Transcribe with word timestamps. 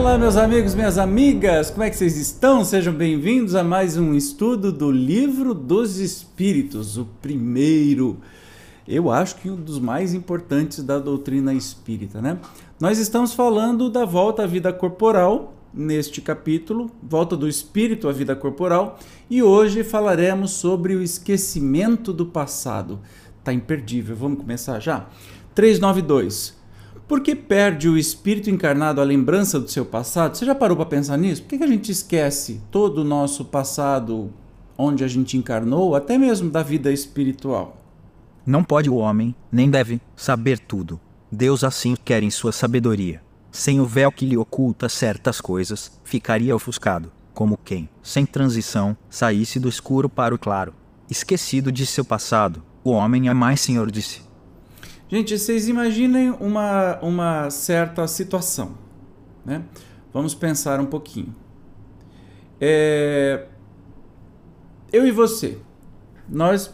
Olá, 0.00 0.16
meus 0.16 0.38
amigos, 0.38 0.74
minhas 0.74 0.96
amigas, 0.96 1.70
como 1.70 1.82
é 1.82 1.90
que 1.90 1.96
vocês 1.96 2.16
estão? 2.16 2.64
Sejam 2.64 2.94
bem-vindos 2.94 3.54
a 3.54 3.62
mais 3.62 3.98
um 3.98 4.14
estudo 4.14 4.72
do 4.72 4.90
Livro 4.90 5.52
dos 5.52 5.98
Espíritos, 5.98 6.96
o 6.96 7.04
primeiro, 7.20 8.16
eu 8.88 9.10
acho 9.10 9.36
que 9.36 9.50
um 9.50 9.56
dos 9.56 9.78
mais 9.78 10.14
importantes 10.14 10.82
da 10.82 10.98
doutrina 10.98 11.52
espírita, 11.52 12.18
né? 12.22 12.38
Nós 12.80 12.98
estamos 12.98 13.34
falando 13.34 13.90
da 13.90 14.06
volta 14.06 14.44
à 14.44 14.46
vida 14.46 14.72
corporal 14.72 15.52
neste 15.72 16.22
capítulo, 16.22 16.90
volta 17.02 17.36
do 17.36 17.46
espírito 17.46 18.08
à 18.08 18.12
vida 18.12 18.34
corporal, 18.34 18.98
e 19.28 19.42
hoje 19.42 19.84
falaremos 19.84 20.52
sobre 20.52 20.96
o 20.96 21.02
esquecimento 21.02 22.10
do 22.10 22.24
passado. 22.24 23.00
Tá 23.44 23.52
imperdível, 23.52 24.16
vamos 24.16 24.40
começar 24.40 24.80
já? 24.80 25.10
392. 25.54 26.59
Por 27.10 27.20
que 27.22 27.34
perde 27.34 27.88
o 27.88 27.98
espírito 27.98 28.50
encarnado 28.50 29.00
a 29.00 29.04
lembrança 29.04 29.58
do 29.58 29.68
seu 29.68 29.84
passado? 29.84 30.36
Você 30.36 30.46
já 30.46 30.54
parou 30.54 30.76
para 30.76 30.86
pensar 30.86 31.16
nisso? 31.16 31.42
Por 31.42 31.48
que, 31.48 31.58
que 31.58 31.64
a 31.64 31.66
gente 31.66 31.90
esquece 31.90 32.60
todo 32.70 32.98
o 32.98 33.04
nosso 33.04 33.44
passado 33.44 34.32
onde 34.78 35.02
a 35.02 35.08
gente 35.08 35.36
encarnou, 35.36 35.96
até 35.96 36.16
mesmo 36.16 36.48
da 36.48 36.62
vida 36.62 36.92
espiritual? 36.92 37.82
Não 38.46 38.62
pode 38.62 38.88
o 38.88 38.94
homem, 38.94 39.34
nem 39.50 39.68
deve, 39.68 40.00
saber 40.14 40.60
tudo. 40.60 41.00
Deus 41.32 41.64
assim 41.64 41.96
quer 41.96 42.22
em 42.22 42.30
sua 42.30 42.52
sabedoria. 42.52 43.20
Sem 43.50 43.80
o 43.80 43.84
véu 43.84 44.12
que 44.12 44.24
lhe 44.24 44.36
oculta 44.36 44.88
certas 44.88 45.40
coisas, 45.40 45.90
ficaria 46.04 46.54
ofuscado, 46.54 47.10
como 47.34 47.58
quem, 47.64 47.88
sem 48.04 48.24
transição, 48.24 48.96
saísse 49.10 49.58
do 49.58 49.68
escuro 49.68 50.08
para 50.08 50.32
o 50.32 50.38
claro. 50.38 50.72
Esquecido 51.10 51.72
de 51.72 51.86
seu 51.86 52.04
passado, 52.04 52.62
o 52.84 52.92
homem 52.92 53.28
é 53.28 53.34
mais 53.34 53.60
senhor 53.60 53.90
de 53.90 54.00
si. 54.00 54.29
Gente, 55.10 55.36
vocês 55.36 55.68
imaginem 55.68 56.30
uma, 56.38 56.96
uma 57.00 57.50
certa 57.50 58.06
situação. 58.06 58.78
Né? 59.44 59.64
Vamos 60.12 60.36
pensar 60.36 60.78
um 60.78 60.86
pouquinho. 60.86 61.34
É... 62.60 63.48
Eu 64.92 65.04
e 65.04 65.10
você, 65.10 65.58
nós 66.28 66.72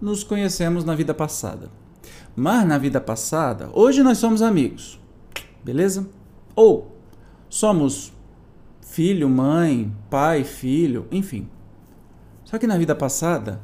nos 0.00 0.22
conhecemos 0.22 0.84
na 0.84 0.94
vida 0.94 1.12
passada. 1.12 1.68
Mas 2.36 2.64
na 2.64 2.78
vida 2.78 3.00
passada, 3.00 3.68
hoje 3.72 4.04
nós 4.04 4.18
somos 4.18 4.40
amigos, 4.40 5.00
beleza? 5.64 6.08
Ou 6.54 6.96
somos 7.48 8.12
filho, 8.82 9.28
mãe, 9.28 9.92
pai, 10.08 10.44
filho, 10.44 11.08
enfim. 11.10 11.48
Só 12.44 12.56
que 12.56 12.68
na 12.68 12.78
vida 12.78 12.94
passada, 12.94 13.60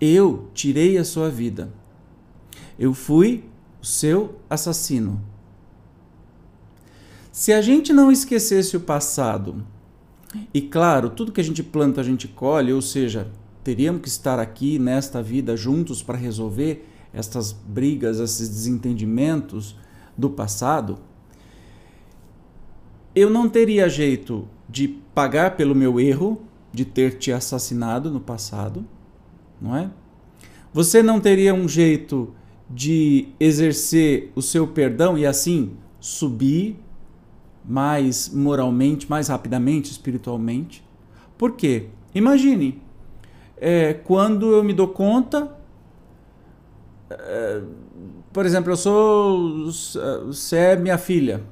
eu 0.00 0.48
tirei 0.54 0.96
a 0.98 1.04
sua 1.04 1.28
vida 1.28 1.79
eu 2.80 2.94
fui 2.94 3.44
o 3.82 3.84
seu 3.84 4.36
assassino. 4.48 5.20
Se 7.30 7.52
a 7.52 7.60
gente 7.60 7.92
não 7.92 8.10
esquecesse 8.10 8.74
o 8.74 8.80
passado, 8.80 9.66
e 10.54 10.62
claro, 10.62 11.10
tudo 11.10 11.30
que 11.30 11.42
a 11.42 11.44
gente 11.44 11.62
planta 11.62 12.00
a 12.00 12.04
gente 12.04 12.26
colhe, 12.26 12.72
ou 12.72 12.80
seja, 12.80 13.30
teríamos 13.62 14.00
que 14.00 14.08
estar 14.08 14.38
aqui 14.38 14.78
nesta 14.78 15.22
vida 15.22 15.54
juntos 15.58 16.02
para 16.02 16.16
resolver 16.16 16.88
estas 17.12 17.52
brigas, 17.52 18.18
esses 18.18 18.48
desentendimentos 18.48 19.76
do 20.16 20.30
passado, 20.30 20.98
eu 23.14 23.28
não 23.28 23.46
teria 23.46 23.90
jeito 23.90 24.48
de 24.66 24.88
pagar 24.88 25.54
pelo 25.54 25.74
meu 25.74 26.00
erro 26.00 26.40
de 26.72 26.86
ter 26.86 27.18
te 27.18 27.30
assassinado 27.30 28.10
no 28.10 28.20
passado, 28.20 28.86
não 29.60 29.76
é? 29.76 29.90
Você 30.72 31.02
não 31.02 31.20
teria 31.20 31.52
um 31.52 31.68
jeito 31.68 32.32
de 32.70 33.28
exercer 33.40 34.30
o 34.36 34.40
seu 34.40 34.66
perdão 34.68 35.18
e 35.18 35.26
assim 35.26 35.72
subir 35.98 36.78
mais 37.64 38.28
moralmente, 38.28 39.10
mais 39.10 39.28
rapidamente, 39.28 39.90
espiritualmente. 39.90 40.84
Por 41.36 41.52
quê? 41.56 41.88
Imagine, 42.14 42.80
é, 43.56 43.92
quando 43.92 44.52
eu 44.52 44.62
me 44.62 44.72
dou 44.72 44.88
conta, 44.88 45.56
é, 47.10 47.62
por 48.32 48.46
exemplo, 48.46 48.72
eu 48.72 48.76
sou, 48.76 49.66
você 50.26 50.56
é 50.56 50.76
minha 50.76 50.96
filha. 50.96 51.42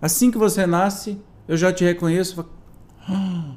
Assim 0.00 0.30
que 0.30 0.38
você 0.38 0.66
nasce, 0.66 1.20
eu 1.46 1.56
já 1.56 1.72
te 1.72 1.84
reconheço. 1.84 2.44
Ah, 3.08 3.54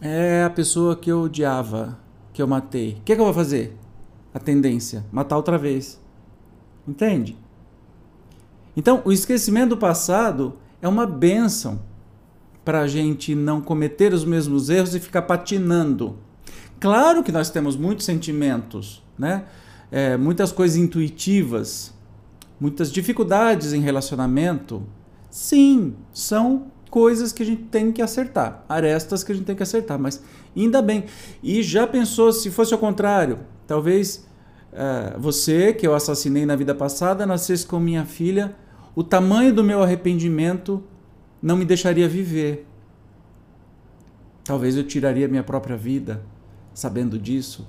é 0.00 0.44
a 0.44 0.50
pessoa 0.50 0.96
que 0.96 1.10
eu 1.10 1.22
odiava, 1.22 1.98
que 2.32 2.40
eu 2.40 2.46
matei. 2.46 2.98
O 3.00 3.02
que, 3.02 3.12
é 3.12 3.14
que 3.14 3.20
eu 3.20 3.24
vou 3.24 3.34
fazer? 3.34 3.76
A 4.34 4.40
tendência, 4.40 5.06
matar 5.12 5.36
outra 5.36 5.56
vez. 5.56 6.00
Entende? 6.86 7.38
Então, 8.76 9.00
o 9.04 9.12
esquecimento 9.12 9.70
do 9.70 9.76
passado 9.76 10.58
é 10.82 10.88
uma 10.88 11.06
benção 11.06 11.80
para 12.64 12.80
a 12.80 12.88
gente 12.88 13.34
não 13.34 13.60
cometer 13.60 14.12
os 14.12 14.24
mesmos 14.24 14.68
erros 14.68 14.94
e 14.94 15.00
ficar 15.00 15.22
patinando. 15.22 16.18
Claro 16.80 17.22
que 17.22 17.30
nós 17.30 17.50
temos 17.50 17.76
muitos 17.76 18.04
sentimentos, 18.04 19.02
né? 19.16 19.44
É, 19.92 20.16
muitas 20.16 20.50
coisas 20.50 20.76
intuitivas, 20.76 21.94
muitas 22.58 22.90
dificuldades 22.90 23.72
em 23.72 23.80
relacionamento. 23.80 24.82
Sim, 25.30 25.94
são 26.12 26.72
coisas 26.90 27.32
que 27.32 27.42
a 27.42 27.46
gente 27.46 27.64
tem 27.64 27.92
que 27.92 28.02
acertar, 28.02 28.64
arestas 28.68 29.22
que 29.22 29.30
a 29.30 29.34
gente 29.34 29.44
tem 29.44 29.54
que 29.54 29.62
acertar, 29.62 29.98
mas 29.98 30.22
ainda 30.56 30.82
bem. 30.82 31.04
E 31.42 31.62
já 31.62 31.86
pensou 31.86 32.32
se 32.32 32.50
fosse 32.50 32.72
ao 32.72 32.80
contrário? 32.80 33.40
Talvez 33.66 34.26
uh, 34.72 35.18
você, 35.20 35.72
que 35.72 35.86
eu 35.86 35.94
assassinei 35.94 36.44
na 36.44 36.56
vida 36.56 36.74
passada, 36.74 37.26
nascesse 37.26 37.66
com 37.66 37.78
minha 37.78 38.04
filha, 38.04 38.54
o 38.94 39.02
tamanho 39.02 39.54
do 39.54 39.64
meu 39.64 39.82
arrependimento 39.82 40.82
não 41.42 41.56
me 41.56 41.64
deixaria 41.64 42.08
viver. 42.08 42.66
Talvez 44.44 44.76
eu 44.76 44.84
tiraria 44.84 45.26
minha 45.26 45.42
própria 45.42 45.76
vida, 45.76 46.22
sabendo 46.74 47.18
disso. 47.18 47.66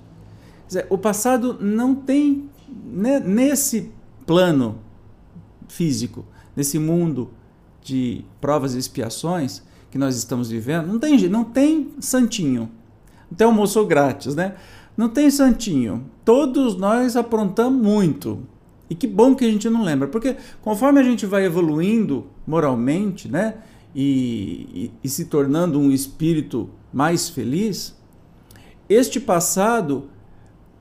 Dizer, 0.68 0.88
o 0.90 0.98
passado 0.98 1.58
não 1.60 1.96
tem, 1.96 2.50
né, 2.86 3.20
nesse 3.20 3.92
plano 4.26 4.80
físico, 5.68 6.26
nesse 6.56 6.80
mundo 6.80 7.32
de 7.82 8.26
provas 8.42 8.74
e 8.76 8.80
expiações 8.80 9.64
que 9.92 9.98
nós 9.98 10.16
estamos 10.18 10.50
vivendo, 10.50 10.88
não 10.88 11.00
tem, 11.00 11.30
não 11.30 11.44
tem 11.44 11.94
santinho. 12.00 12.70
Não 13.30 13.38
tem 13.38 13.48
almoço 13.48 13.86
grátis, 13.86 14.36
né? 14.36 14.56
Não 14.96 15.10
tem 15.10 15.30
santinho. 15.30 16.06
Todos 16.24 16.78
nós 16.78 17.16
aprontamos 17.16 17.82
muito. 17.82 18.40
E 18.90 18.96
que 18.96 19.08
bom 19.08 19.36
que 19.36 19.44
a 19.44 19.52
gente 19.52 19.70
não 19.70 19.84
lembra, 19.84 20.08
porque 20.08 20.36
conforme 20.62 21.00
a 21.00 21.04
gente 21.04 21.26
vai 21.26 21.44
evoluindo 21.46 22.28
moralmente, 22.46 23.28
né, 23.28 23.56
e, 23.96 24.68
e, 24.74 24.92
e 25.04 25.10
se 25.10 25.26
tornando 25.26 25.80
um 25.80 25.92
espírito 25.92 26.70
mais 26.94 27.30
feliz, 27.30 27.96
este 28.88 29.20
passado 29.20 30.10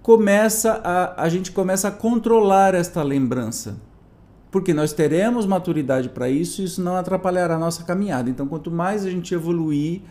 começa 0.02 0.80
a, 0.84 1.22
a 1.22 1.28
gente 1.30 1.50
começa 1.50 1.88
a 1.88 1.90
controlar 1.90 2.74
esta 2.74 3.02
lembrança. 3.02 3.76
Porque 4.50 4.74
nós 4.74 4.92
teremos 4.92 5.46
maturidade 5.46 6.10
para 6.10 6.28
isso 6.28 6.60
e 6.60 6.66
isso 6.66 6.82
não 6.82 6.96
atrapalhará 6.96 7.56
a 7.56 7.58
nossa 7.58 7.82
caminhada. 7.84 8.28
Então, 8.28 8.46
quanto 8.46 8.70
mais 8.70 9.04
a 9.04 9.10
gente 9.10 9.34
evoluir 9.34 10.02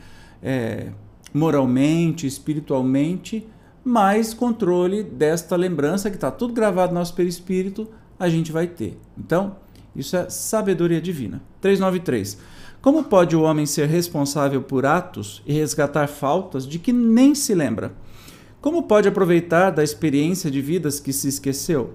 é, 0.42 0.90
moralmente, 1.34 2.28
espiritualmente, 2.28 3.48
mais 3.84 4.34
controle 4.34 5.04
desta 5.04 5.56
lembrança 5.56 6.10
que 6.10 6.16
está 6.16 6.32
tudo 6.32 6.54
gravado 6.54 6.94
no 6.94 7.00
nosso 7.00 7.14
perispírito, 7.14 7.88
a 8.20 8.30
gente 8.30 8.52
vai 8.52 8.68
ter. 8.68 8.98
Então, 9.18 9.58
isso 9.96 10.16
é 10.16 10.30
sabedoria 10.30 11.02
divina. 11.02 11.42
393. 11.62 12.38
Como 12.82 13.04
pode 13.04 13.36
o 13.36 13.44
homem 13.44 13.66
ser 13.66 13.88
responsável 13.88 14.62
por 14.62 14.86
atos 14.86 15.42
e 15.46 15.54
resgatar 15.54 16.08
faltas 16.08 16.68
de 16.68 16.80
que 16.80 16.92
nem 16.92 17.34
se 17.34 17.54
lembra? 17.54 17.94
Como 18.60 18.84
pode 18.84 19.08
aproveitar 19.08 19.70
da 19.70 19.84
experiência 19.84 20.50
de 20.50 20.62
vidas 20.62 21.00
que 21.00 21.14
se 21.14 21.28
esqueceu? 21.28 21.94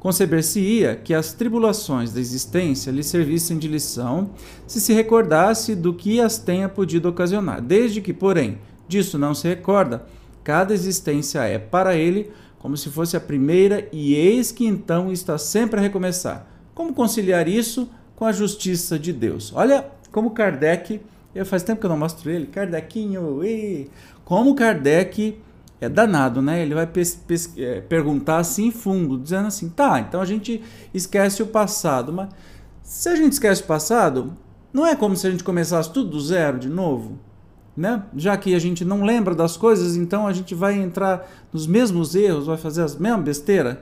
Conceber-se-ia 0.00 0.94
que 0.94 1.12
as 1.12 1.32
tribulações 1.32 2.12
da 2.12 2.20
existência 2.20 2.92
lhe 2.92 3.02
servissem 3.02 3.58
de 3.58 3.66
lição 3.66 4.30
se 4.66 4.80
se 4.80 4.92
recordasse 4.92 5.74
do 5.74 5.92
que 5.92 6.20
as 6.20 6.38
tenha 6.38 6.68
podido 6.68 7.08
ocasionar. 7.08 7.60
Desde 7.60 8.00
que, 8.00 8.12
porém, 8.12 8.58
disso 8.86 9.18
não 9.18 9.34
se 9.34 9.48
recorda, 9.48 10.06
Cada 10.42 10.72
existência 10.72 11.40
é, 11.40 11.58
para 11.58 11.94
ele, 11.96 12.30
como 12.58 12.76
se 12.76 12.90
fosse 12.90 13.16
a 13.16 13.20
primeira, 13.20 13.88
e 13.92 14.14
eis 14.14 14.50
que 14.50 14.66
então 14.66 15.12
está 15.12 15.38
sempre 15.38 15.78
a 15.78 15.82
recomeçar. 15.82 16.46
Como 16.74 16.94
conciliar 16.94 17.48
isso 17.48 17.88
com 18.16 18.24
a 18.24 18.32
justiça 18.32 18.98
de 18.98 19.12
Deus? 19.12 19.52
Olha 19.54 19.86
como 20.10 20.30
Kardec, 20.30 21.00
eu 21.34 21.46
faz 21.46 21.62
tempo 21.62 21.80
que 21.80 21.86
eu 21.86 21.90
não 21.90 21.98
mostro 21.98 22.30
ele, 22.30 22.46
Kardecinho, 22.46 23.44
e 23.44 23.90
como 24.24 24.54
Kardec 24.54 25.38
é 25.80 25.88
danado, 25.88 26.42
né? 26.42 26.62
Ele 26.62 26.74
vai 26.74 26.88
é, 27.56 27.80
perguntar 27.82 28.38
assim 28.38 28.70
fundo, 28.70 29.18
dizendo 29.18 29.46
assim, 29.46 29.68
tá, 29.68 30.00
então 30.00 30.20
a 30.20 30.24
gente 30.24 30.62
esquece 30.92 31.42
o 31.42 31.46
passado, 31.46 32.12
mas 32.12 32.28
se 32.82 33.08
a 33.08 33.14
gente 33.14 33.32
esquece 33.32 33.62
o 33.62 33.66
passado, 33.66 34.36
não 34.72 34.86
é 34.86 34.96
como 34.96 35.16
se 35.16 35.26
a 35.26 35.30
gente 35.30 35.44
começasse 35.44 35.92
tudo 35.92 36.10
do 36.10 36.20
zero 36.20 36.58
de 36.58 36.68
novo? 36.68 37.18
Né? 37.78 38.02
Já 38.16 38.36
que 38.36 38.56
a 38.56 38.58
gente 38.58 38.84
não 38.84 39.04
lembra 39.04 39.36
das 39.36 39.56
coisas, 39.56 39.94
então 39.94 40.26
a 40.26 40.32
gente 40.32 40.52
vai 40.52 40.76
entrar 40.76 41.30
nos 41.52 41.64
mesmos 41.64 42.16
erros, 42.16 42.46
vai 42.46 42.56
fazer 42.56 42.82
as 42.82 42.96
mesmas 42.96 43.24
besteiras? 43.24 43.76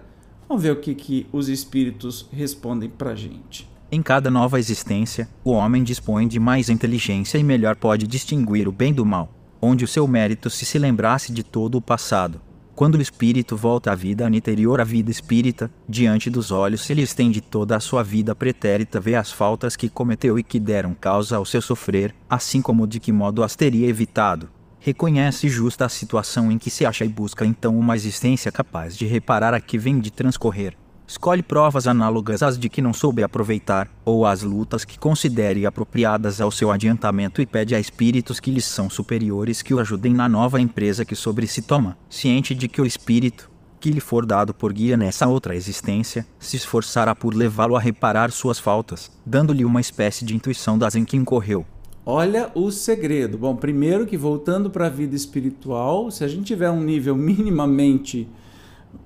Vamos 0.46 0.62
ver 0.62 0.72
o 0.72 0.76
que, 0.76 0.94
que 0.94 1.26
os 1.32 1.48
espíritos 1.48 2.28
respondem 2.30 2.90
pra 2.90 3.14
gente. 3.14 3.66
Em 3.90 4.02
cada 4.02 4.30
nova 4.30 4.58
existência, 4.58 5.26
o 5.42 5.52
homem 5.52 5.82
dispõe 5.82 6.28
de 6.28 6.38
mais 6.38 6.68
inteligência 6.68 7.38
e 7.38 7.42
melhor 7.42 7.74
pode 7.74 8.06
distinguir 8.06 8.68
o 8.68 8.72
bem 8.72 8.92
do 8.92 9.06
mal, 9.06 9.32
onde 9.62 9.82
o 9.82 9.88
seu 9.88 10.06
mérito 10.06 10.50
se 10.50 10.66
se 10.66 10.78
lembrasse 10.78 11.32
de 11.32 11.42
todo 11.42 11.78
o 11.78 11.80
passado, 11.80 12.38
quando 12.76 12.96
o 12.96 13.00
espírito 13.00 13.56
volta 13.56 13.90
à 13.90 13.94
vida 13.94 14.26
anterior 14.26 14.82
à 14.82 14.84
vida 14.84 15.10
espírita, 15.10 15.70
diante 15.88 16.28
dos 16.28 16.50
olhos 16.50 16.88
ele 16.90 17.00
estende 17.00 17.40
toda 17.40 17.74
a 17.74 17.80
sua 17.80 18.02
vida 18.02 18.34
pretérita, 18.34 19.00
vê 19.00 19.14
as 19.14 19.32
faltas 19.32 19.74
que 19.74 19.88
cometeu 19.88 20.38
e 20.38 20.42
que 20.42 20.60
deram 20.60 20.94
causa 20.94 21.38
ao 21.38 21.46
seu 21.46 21.62
sofrer, 21.62 22.14
assim 22.28 22.60
como 22.60 22.86
de 22.86 23.00
que 23.00 23.10
modo 23.10 23.42
as 23.42 23.56
teria 23.56 23.88
evitado. 23.88 24.50
Reconhece 24.78 25.48
justa 25.48 25.86
a 25.86 25.88
situação 25.88 26.52
em 26.52 26.58
que 26.58 26.68
se 26.68 26.84
acha 26.84 27.06
e 27.06 27.08
busca 27.08 27.46
então 27.46 27.78
uma 27.78 27.96
existência 27.96 28.52
capaz 28.52 28.94
de 28.94 29.06
reparar 29.06 29.54
a 29.54 29.60
que 29.60 29.78
vem 29.78 29.98
de 29.98 30.12
transcorrer 30.12 30.76
Escolhe 31.08 31.40
provas 31.40 31.86
análogas 31.86 32.42
às 32.42 32.58
de 32.58 32.68
que 32.68 32.82
não 32.82 32.92
soube 32.92 33.22
aproveitar, 33.22 33.88
ou 34.04 34.26
as 34.26 34.42
lutas 34.42 34.84
que 34.84 34.98
considere 34.98 35.64
apropriadas 35.64 36.40
ao 36.40 36.50
seu 36.50 36.70
adiantamento 36.72 37.40
e 37.40 37.46
pede 37.46 37.76
a 37.76 37.80
espíritos 37.80 38.40
que 38.40 38.50
lhes 38.50 38.64
são 38.64 38.90
superiores 38.90 39.62
que 39.62 39.72
o 39.72 39.78
ajudem 39.78 40.12
na 40.12 40.28
nova 40.28 40.60
empresa 40.60 41.04
que 41.04 41.14
sobre 41.14 41.46
si 41.46 41.62
toma, 41.62 41.96
ciente 42.10 42.56
de 42.56 42.66
que 42.66 42.80
o 42.80 42.86
espírito, 42.86 43.48
que 43.78 43.90
lhe 43.90 44.00
for 44.00 44.26
dado 44.26 44.52
por 44.52 44.72
guia 44.72 44.96
nessa 44.96 45.28
outra 45.28 45.54
existência, 45.54 46.26
se 46.40 46.56
esforçará 46.56 47.14
por 47.14 47.34
levá-lo 47.34 47.76
a 47.76 47.80
reparar 47.80 48.32
suas 48.32 48.58
faltas, 48.58 49.12
dando-lhe 49.24 49.64
uma 49.64 49.80
espécie 49.80 50.24
de 50.24 50.34
intuição 50.34 50.76
das 50.76 50.96
em 50.96 51.04
que 51.04 51.16
incorreu. 51.16 51.64
Olha 52.04 52.50
o 52.52 52.70
segredo. 52.72 53.38
Bom, 53.38 53.54
primeiro 53.54 54.06
que 54.06 54.16
voltando 54.16 54.70
para 54.70 54.86
a 54.86 54.90
vida 54.90 55.14
espiritual, 55.14 56.10
se 56.10 56.24
a 56.24 56.28
gente 56.28 56.46
tiver 56.46 56.70
um 56.70 56.80
nível 56.80 57.14
minimamente 57.14 58.28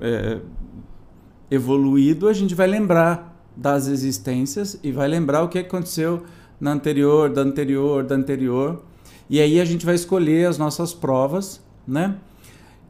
é, 0.01 0.39
evoluído, 1.51 2.29
a 2.29 2.33
gente 2.33 2.55
vai 2.55 2.67
lembrar 2.67 3.31
das 3.57 3.89
existências 3.89 4.79
e 4.83 4.93
vai 4.93 5.09
lembrar 5.09 5.43
o 5.43 5.49
que 5.49 5.59
aconteceu 5.59 6.23
na 6.61 6.73
anterior, 6.73 7.31
da 7.31 7.43
anterior, 7.43 8.05
da 8.05 8.15
anterior. 8.15 8.83
E 9.29 9.41
aí 9.41 9.61
a 9.61 9.65
gente 9.65 9.85
vai 9.85 9.95
escolher 9.95 10.47
as 10.49 10.59
nossas 10.59 10.95
provas, 10.95 11.63
né? 11.87 12.17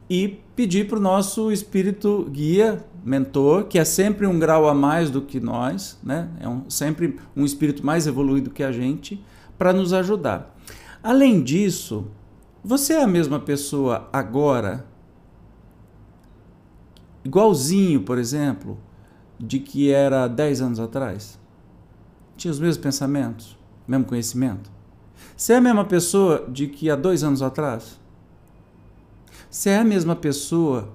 E 0.09 0.39
pedir 0.55 0.87
para 0.87 0.97
o 0.97 1.01
nosso 1.01 1.51
espírito 1.51 2.27
guia, 2.29 2.83
mentor, 3.03 3.65
que 3.65 3.79
é 3.79 3.85
sempre 3.85 4.27
um 4.27 4.37
grau 4.37 4.67
a 4.67 4.73
mais 4.73 5.09
do 5.09 5.21
que 5.21 5.39
nós, 5.39 5.97
né? 6.03 6.29
É 6.39 6.47
um, 6.47 6.69
sempre 6.69 7.17
um 7.35 7.45
espírito 7.45 7.85
mais 7.85 8.07
evoluído 8.07 8.49
que 8.49 8.63
a 8.63 8.71
gente, 8.71 9.23
para 9.57 9.71
nos 9.71 9.93
ajudar. 9.93 10.55
Além 11.01 11.41
disso, 11.41 12.07
você 12.63 12.93
é 12.93 13.03
a 13.03 13.07
mesma 13.07 13.39
pessoa 13.39 14.09
agora 14.11 14.85
igualzinho, 17.23 18.01
por 18.01 18.17
exemplo, 18.17 18.77
de 19.39 19.59
que 19.59 19.91
era 19.91 20.27
10 20.27 20.61
anos 20.61 20.79
atrás? 20.79 21.39
Tinha 22.37 22.51
os 22.51 22.59
mesmos 22.59 22.77
pensamentos, 22.77 23.57
mesmo 23.87 24.05
conhecimento? 24.05 24.71
Você 25.35 25.53
é 25.53 25.57
a 25.57 25.61
mesma 25.61 25.85
pessoa 25.85 26.47
de 26.49 26.67
que 26.67 26.89
há 26.89 26.95
dois 26.95 27.23
anos 27.23 27.41
atrás? 27.41 27.99
Você 29.49 29.71
é 29.71 29.77
a 29.77 29.83
mesma 29.83 30.15
pessoa 30.15 30.93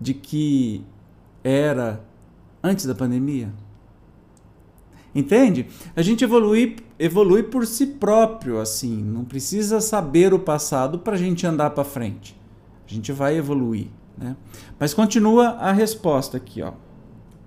de 0.00 0.14
que 0.14 0.84
era 1.42 2.04
antes 2.62 2.86
da 2.86 2.94
pandemia? 2.94 3.52
Entende? 5.14 5.66
A 5.94 6.02
gente 6.02 6.24
evolui, 6.24 6.76
evolui 6.98 7.42
por 7.42 7.66
si 7.66 7.86
próprio, 7.86 8.60
assim. 8.60 9.02
Não 9.02 9.24
precisa 9.24 9.80
saber 9.80 10.34
o 10.34 10.38
passado 10.38 10.98
para 10.98 11.14
a 11.14 11.18
gente 11.18 11.46
andar 11.46 11.70
para 11.70 11.84
frente. 11.84 12.38
A 12.86 12.92
gente 12.92 13.12
vai 13.12 13.36
evoluir. 13.36 13.88
Né? 14.16 14.36
Mas 14.78 14.94
continua 14.94 15.50
a 15.50 15.72
resposta 15.72 16.36
aqui. 16.36 16.62
Ó. 16.62 16.72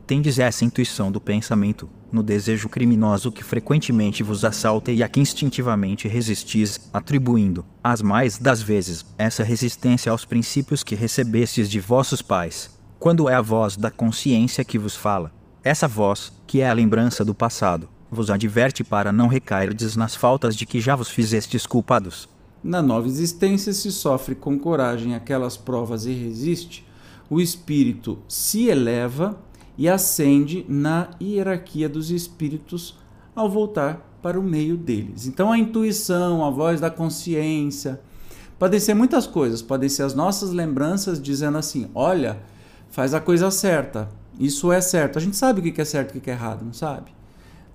Tendes 0.05 0.39
essa 0.39 0.65
intuição 0.65 1.11
do 1.11 1.21
pensamento, 1.21 1.89
no 2.11 2.23
desejo 2.23 2.67
criminoso 2.67 3.31
que 3.31 3.43
frequentemente 3.43 4.23
vos 4.23 4.43
assalta 4.43 4.91
e 4.91 5.03
a 5.03 5.07
que 5.07 5.19
instintivamente 5.19 6.07
resistis, 6.07 6.89
atribuindo, 6.91 7.63
as 7.83 8.01
mais 8.01 8.39
das 8.39 8.61
vezes, 8.61 9.05
essa 9.17 9.43
resistência 9.43 10.11
aos 10.11 10.25
princípios 10.25 10.83
que 10.83 10.95
recebestes 10.95 11.69
de 11.69 11.79
vossos 11.79 12.21
pais, 12.21 12.75
quando 12.97 13.29
é 13.29 13.35
a 13.35 13.41
voz 13.41 13.77
da 13.77 13.91
consciência 13.91 14.65
que 14.65 14.79
vos 14.79 14.95
fala. 14.95 15.31
Essa 15.63 15.87
voz, 15.87 16.33
que 16.47 16.61
é 16.61 16.69
a 16.69 16.73
lembrança 16.73 17.23
do 17.23 17.35
passado, 17.35 17.87
vos 18.09 18.31
adverte 18.31 18.83
para 18.83 19.11
não 19.11 19.27
recairdes 19.27 19.95
nas 19.95 20.15
faltas 20.15 20.55
de 20.55 20.65
que 20.65 20.81
já 20.81 20.95
vos 20.95 21.09
fizestes 21.09 21.67
culpados. 21.67 22.27
Na 22.63 22.81
nova 22.81 23.07
existência, 23.07 23.71
se 23.71 23.91
sofre 23.91 24.35
com 24.35 24.59
coragem 24.59 25.15
aquelas 25.15 25.55
provas 25.55 26.05
e 26.05 26.11
resiste, 26.11 26.85
o 27.29 27.39
espírito 27.39 28.19
se 28.27 28.67
eleva 28.67 29.37
e 29.77 29.87
ascende 29.87 30.65
na 30.67 31.09
hierarquia 31.21 31.87
dos 31.87 32.11
espíritos 32.11 32.97
ao 33.33 33.49
voltar 33.49 34.05
para 34.21 34.37
o 34.37 34.43
meio 34.43 34.75
deles. 34.75 35.25
Então, 35.25 35.51
a 35.51 35.57
intuição, 35.57 36.43
a 36.43 36.49
voz 36.49 36.81
da 36.81 36.89
consciência, 36.89 38.01
podem 38.57 38.79
ser 38.79 38.93
muitas 38.93 39.25
coisas, 39.25 39.61
podem 39.61 39.87
ser 39.87 40.03
as 40.03 40.13
nossas 40.13 40.51
lembranças 40.51 41.21
dizendo 41.21 41.57
assim: 41.57 41.89
olha, 41.95 42.41
faz 42.89 43.13
a 43.13 43.21
coisa 43.21 43.49
certa, 43.49 44.09
isso 44.37 44.71
é 44.71 44.81
certo. 44.81 45.17
A 45.17 45.21
gente 45.21 45.37
sabe 45.37 45.61
o 45.61 45.63
que 45.63 45.79
é 45.79 45.85
certo 45.85 46.15
e 46.15 46.17
o 46.17 46.21
que 46.21 46.29
é 46.29 46.33
errado, 46.33 46.65
não 46.65 46.73
sabe? 46.73 47.18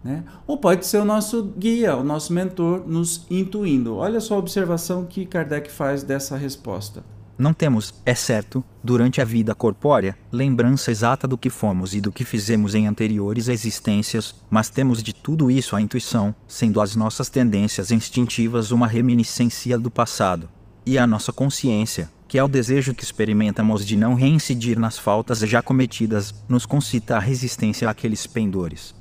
Né? 0.04 0.22
Ou 0.46 0.58
pode 0.58 0.86
ser 0.86 0.98
o 0.98 1.04
nosso 1.04 1.42
guia, 1.42 1.96
o 1.96 2.04
nosso 2.04 2.32
mentor 2.32 2.86
nos 2.86 3.26
intuindo. 3.30 3.96
Olha 3.96 4.20
só 4.20 4.34
a 4.34 4.38
observação 4.38 5.06
que 5.06 5.24
Kardec 5.24 5.72
faz 5.72 6.02
dessa 6.02 6.36
resposta. 6.36 7.02
Não 7.36 7.52
temos, 7.52 7.92
é 8.06 8.14
certo, 8.14 8.62
durante 8.82 9.20
a 9.20 9.24
vida 9.24 9.56
corpórea, 9.56 10.16
lembrança 10.30 10.92
exata 10.92 11.26
do 11.26 11.36
que 11.36 11.50
fomos 11.50 11.92
e 11.92 12.00
do 12.00 12.12
que 12.12 12.24
fizemos 12.24 12.76
em 12.76 12.86
anteriores 12.86 13.48
existências, 13.48 14.36
mas 14.48 14.68
temos 14.68 15.02
de 15.02 15.12
tudo 15.12 15.50
isso 15.50 15.74
a 15.74 15.80
intuição, 15.80 16.32
sendo 16.46 16.80
as 16.80 16.94
nossas 16.94 17.28
tendências 17.28 17.90
instintivas 17.90 18.70
uma 18.70 18.86
reminiscência 18.86 19.76
do 19.76 19.90
passado. 19.90 20.48
E 20.86 20.96
a 20.96 21.08
nossa 21.08 21.32
consciência, 21.32 22.08
que 22.28 22.38
é 22.38 22.44
o 22.44 22.48
desejo 22.48 22.94
que 22.94 23.02
experimentamos 23.02 23.84
de 23.84 23.96
não 23.96 24.14
reincidir 24.14 24.78
nas 24.78 24.96
faltas 24.96 25.40
já 25.40 25.60
cometidas, 25.60 26.32
nos 26.48 26.64
concita 26.64 27.16
a 27.16 27.20
resistência 27.20 27.90
àqueles 27.90 28.28
pendores. 28.28 28.94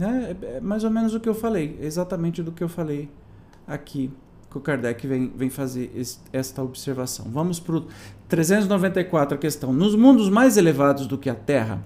Né? 0.00 0.34
É, 0.40 0.56
é 0.56 0.60
mais 0.62 0.82
ou 0.82 0.88
menos 0.88 1.14
o 1.14 1.20
que 1.20 1.28
eu 1.28 1.34
falei, 1.34 1.78
exatamente 1.78 2.42
do 2.42 2.50
que 2.50 2.64
eu 2.64 2.70
falei 2.70 3.10
aqui, 3.66 4.10
que 4.50 4.56
o 4.56 4.60
Kardec 4.60 5.06
vem, 5.06 5.30
vem 5.36 5.50
fazer 5.50 5.92
esse, 5.94 6.18
esta 6.32 6.62
observação. 6.62 7.26
Vamos 7.30 7.60
para 7.60 7.76
o 7.76 7.86
394, 8.26 9.34
a 9.34 9.38
questão. 9.38 9.74
Nos 9.74 9.94
mundos 9.94 10.30
mais 10.30 10.56
elevados 10.56 11.06
do 11.06 11.18
que 11.18 11.28
a 11.28 11.34
Terra, 11.34 11.84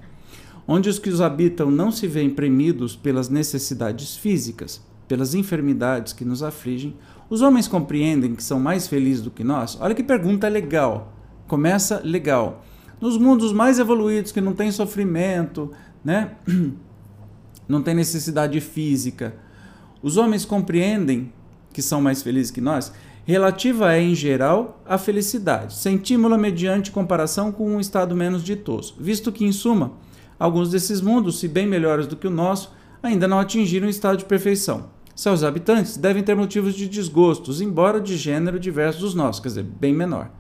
onde 0.65 0.89
os 0.89 1.01
que 1.01 1.11
os 1.11 1.21
habitam 1.21 1.73
não 1.73 1.91
se 1.91 2.07
veem 2.07 2.31
premidos 2.31 2.95
pelas 2.95 3.29
necessidades 3.29 4.17
físicas, 4.17 4.81
pelas 5.09 5.35
enfermidades 5.35 6.13
que 6.13 6.25
nos 6.25 6.41
afligem, 6.41 6.97
os 7.29 7.43
homens 7.43 7.67
compreendem 7.67 8.37
que 8.37 8.45
são 8.45 8.61
mais 8.61 8.87
felizes 8.87 9.25
do 9.25 9.31
que 9.33 9.43
nós? 9.43 9.77
Olha 9.81 9.95
que 9.95 10.05
pergunta 10.05 10.47
legal. 10.47 11.13
Começa 11.49 12.01
legal. 12.05 12.65
Nos 13.01 13.19
mundos 13.19 13.53
mais 13.53 13.81
evoluídos, 13.81 14.31
que 14.31 14.41
não 14.41 14.53
tem 14.53 14.71
sofrimento, 14.71 15.73
né? 16.05 16.37
não 17.69 17.83
tem 17.83 17.95
necessidade 17.95 18.61
física. 18.61 19.35
Os 20.03 20.17
homens 20.17 20.45
compreendem 20.45 21.33
que 21.73 21.83
são 21.83 22.01
mais 22.01 22.23
felizes 22.23 22.51
que 22.51 22.61
nós? 22.61 22.93
Relativa 23.27 23.95
é, 23.95 24.01
em 24.01 24.15
geral, 24.15 24.83
a 24.87 24.99
felicidade. 24.99 25.75
Sentimos-la 25.75 26.37
mediante 26.39 26.91
comparação 26.91 27.51
com 27.51 27.75
um 27.75 27.81
estado 27.81 28.15
menos 28.15 28.45
ditoso, 28.45 28.95
visto 28.99 29.33
que, 29.33 29.45
em 29.45 29.53
suma, 29.53 29.93
alguns 30.39 30.71
desses 30.71 31.01
mundos, 31.01 31.39
se 31.39 31.49
bem 31.49 31.67
melhores 31.67 32.07
do 32.07 32.17
que 32.17 32.27
o 32.27 32.31
nosso, 32.31 32.73
ainda 33.03 33.27
não 33.27 33.39
atingiram 33.39 33.87
o 33.87 33.91
estado 33.91 34.19
de 34.19 34.25
perfeição. 34.25 34.91
Seus 35.17 35.43
habitantes 35.43 35.97
devem 35.97 36.23
ter 36.23 36.35
motivos 36.35 36.75
de 36.75 36.89
desgostos, 36.89 37.61
embora 37.61 38.01
de 38.01 38.17
gênero 38.17 38.59
diverso 38.59 39.01
dos 39.01 39.15
nossos, 39.15 39.41
quer 39.41 39.49
dizer, 39.49 39.63
bem 39.63 39.95
menor. 39.95 40.31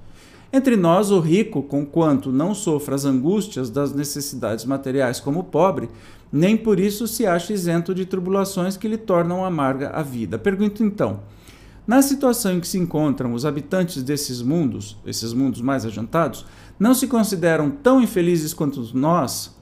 Entre 0.56 0.76
nós, 0.76 1.10
o 1.10 1.18
rico, 1.18 1.64
conquanto 1.64 2.30
não 2.30 2.54
sofra 2.54 2.94
as 2.94 3.04
angústias 3.04 3.70
das 3.70 3.92
necessidades 3.92 4.64
materiais 4.64 5.18
como 5.18 5.40
o 5.40 5.44
pobre, 5.44 5.90
nem 6.30 6.56
por 6.56 6.78
isso 6.78 7.08
se 7.08 7.26
acha 7.26 7.52
isento 7.52 7.92
de 7.92 8.06
tribulações 8.06 8.76
que 8.76 8.86
lhe 8.86 8.96
tornam 8.96 9.44
amarga 9.44 9.90
a 9.90 10.00
vida. 10.00 10.38
Pergunto 10.38 10.84
então: 10.84 11.22
Na 11.84 12.00
situação 12.02 12.52
em 12.52 12.60
que 12.60 12.68
se 12.68 12.78
encontram 12.78 13.34
os 13.34 13.44
habitantes 13.44 14.00
desses 14.04 14.40
mundos, 14.40 14.96
esses 15.04 15.32
mundos 15.32 15.60
mais 15.60 15.84
adiantados, 15.84 16.46
não 16.78 16.94
se 16.94 17.08
consideram 17.08 17.68
tão 17.68 18.00
infelizes 18.00 18.54
quanto 18.54 18.96
nós, 18.96 19.60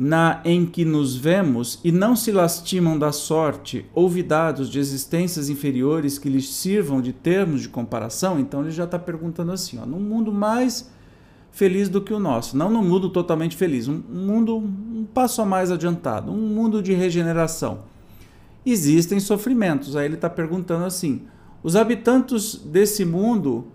na 0.00 0.40
em 0.44 0.64
que 0.64 0.84
nos 0.84 1.16
vemos, 1.16 1.80
e 1.82 1.90
não 1.90 2.14
se 2.14 2.30
lastimam 2.30 2.96
da 2.96 3.10
sorte, 3.10 3.84
ouvidados 3.92 4.70
de 4.70 4.78
existências 4.78 5.50
inferiores 5.50 6.20
que 6.20 6.28
lhes 6.28 6.54
sirvam 6.54 7.00
de 7.00 7.12
termos 7.12 7.62
de 7.62 7.68
comparação. 7.68 8.38
Então 8.38 8.60
ele 8.60 8.70
já 8.70 8.84
está 8.84 8.96
perguntando 8.96 9.50
assim: 9.50 9.76
ó, 9.82 9.84
num 9.84 9.98
mundo 9.98 10.32
mais 10.32 10.88
feliz 11.50 11.88
do 11.88 12.00
que 12.00 12.14
o 12.14 12.20
nosso, 12.20 12.56
não 12.56 12.70
num 12.70 12.84
mundo 12.84 13.10
totalmente 13.10 13.56
feliz, 13.56 13.88
um 13.88 14.00
mundo 14.08 14.56
um 14.56 15.04
passo 15.12 15.42
a 15.42 15.44
mais 15.44 15.72
adiantado, 15.72 16.30
um 16.30 16.48
mundo 16.48 16.80
de 16.80 16.92
regeneração 16.92 17.80
existem 18.64 19.18
sofrimentos. 19.18 19.96
Aí 19.96 20.06
ele 20.06 20.14
está 20.14 20.30
perguntando 20.30 20.84
assim: 20.84 21.22
os 21.60 21.74
habitantes 21.74 22.54
desse 22.54 23.04
mundo 23.04 23.66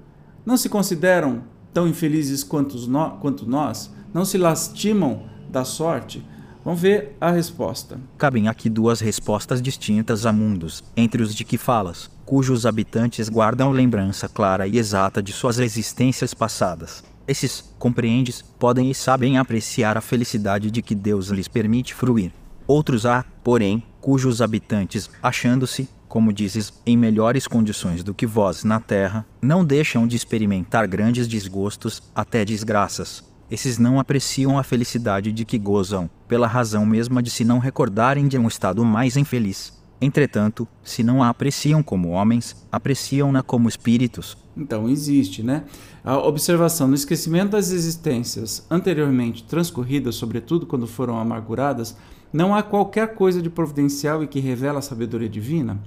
não 0.46 0.56
se 0.56 0.70
consideram 0.70 1.44
tão 1.74 1.86
infelizes 1.86 2.46
quanto, 2.46 2.77
no, 2.88 3.12
quanto 3.18 3.46
nós? 3.46 3.94
Não 4.13 4.24
se 4.24 4.38
lastimam 4.38 5.32
da 5.53 5.63
sorte? 5.63 6.25
Vamos 6.65 6.81
ver 6.81 7.15
a 7.22 7.29
resposta. 7.29 8.00
Cabem 8.17 8.48
aqui 8.48 8.69
duas 8.69 9.00
respostas 9.00 9.62
distintas 9.62 10.25
a 10.25 10.33
mundos, 10.33 10.83
entre 10.98 11.22
os 11.22 11.36
de 11.36 11.43
que 11.43 11.57
falas, 11.57 12.10
cujos 12.25 12.65
habitantes 12.65 13.29
guardam 13.29 13.69
lembrança 13.69 14.27
clara 14.27 14.67
e 14.67 14.79
exata 14.79 15.22
de 15.22 15.31
suas 15.31 15.60
existências 15.60 16.33
passadas. 16.33 17.03
Esses, 17.27 17.72
compreendes, 17.77 18.41
podem 18.41 18.89
e 18.89 18.95
sabem 18.95 19.38
apreciar 19.38 19.95
a 19.95 20.01
felicidade 20.01 20.72
de 20.72 20.81
que 20.81 20.95
Deus 20.95 21.27
lhes 21.27 21.48
permite 21.48 21.93
fruir. 21.93 22.31
Outros 22.65 23.05
há, 23.05 23.24
porém, 23.43 23.83
cujos 24.01 24.41
habitantes, 24.41 25.10
achando-se, 25.22 25.88
como 26.07 26.33
dizes, 26.33 26.74
em 26.86 26.98
melhores 26.98 27.45
condições 27.45 28.03
do 28.03 28.13
que 28.13 28.25
vós 28.25 28.63
na 28.63 28.79
terra, 28.79 29.25
não 29.41 29.63
deixam 29.63 30.07
de 30.07 30.15
experimentar 30.15 30.88
grandes 30.88 31.27
desgostos, 31.27 32.01
até 32.15 32.43
desgraças. 32.43 33.24
Esses 33.53 33.77
não 33.77 34.00
apreciam 34.00 34.57
a 34.57 34.63
felicidade 34.63 35.31
de 35.31 35.45
que 35.45 35.60
gozam, 35.60 36.10
pela 36.27 36.48
razão 36.48 36.88
mesma 36.88 37.22
de 37.22 37.29
se 37.29 37.45
não 37.45 37.60
recordarem 37.60 38.27
de 38.27 38.36
um 38.36 38.48
estado 38.48 38.83
mais 38.83 39.15
infeliz. 39.15 39.79
Entretanto, 40.01 40.67
se 40.83 41.03
não 41.03 41.22
a 41.22 41.29
apreciam 41.29 41.83
como 41.83 42.10
homens, 42.10 42.55
apreciam-na 42.72 43.43
como 43.43 43.69
espíritos. 43.69 44.36
Então 44.57 44.89
existe, 44.89 45.43
né? 45.43 45.65
A 46.03 46.17
observação 46.17 46.88
no 46.88 46.95
esquecimento 46.95 47.51
das 47.51 47.69
existências 47.69 48.65
anteriormente 48.72 49.43
transcorridas, 49.43 50.15
sobretudo 50.15 50.65
quando 50.65 50.88
foram 50.88 51.19
amarguradas, 51.19 51.95
não 52.33 52.55
há 52.55 52.63
qualquer 52.63 53.13
coisa 53.13 53.39
de 53.39 53.51
providencial 53.51 54.24
e 54.24 54.27
que 54.27 54.39
revela 54.39 54.79
a 54.79 54.81
sabedoria 54.81 55.29
divina? 55.29 55.79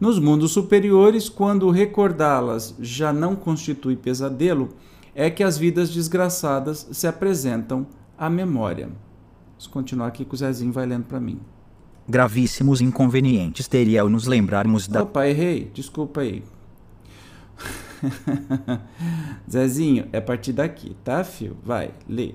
Nos 0.00 0.18
mundos 0.18 0.50
superiores, 0.50 1.28
quando 1.28 1.70
recordá-las 1.70 2.74
já 2.80 3.12
não 3.12 3.36
constitui 3.36 3.94
pesadelo, 3.94 4.70
é 5.14 5.30
que 5.30 5.42
as 5.42 5.56
vidas 5.56 5.90
desgraçadas 5.90 6.88
se 6.90 7.06
apresentam 7.06 7.86
à 8.18 8.28
memória. 8.28 8.88
Vamos 9.52 9.66
continuar 9.66 10.08
aqui 10.08 10.24
que 10.24 10.34
o 10.34 10.36
Zezinho 10.36 10.72
vai 10.72 10.86
lendo 10.86 11.04
para 11.04 11.20
mim. 11.20 11.40
Gravíssimos 12.08 12.80
inconvenientes 12.80 13.66
teria 13.66 14.02
ao 14.02 14.10
nos 14.10 14.26
lembrarmos 14.26 14.86
da. 14.86 15.02
Opa, 15.02 15.26
errei. 15.26 15.70
Desculpa 15.72 16.20
aí. 16.20 16.42
Zezinho, 19.50 20.06
é 20.12 20.18
a 20.18 20.22
partir 20.22 20.52
daqui, 20.52 20.94
tá, 21.02 21.24
filho? 21.24 21.56
Vai, 21.64 21.92
lê. 22.08 22.34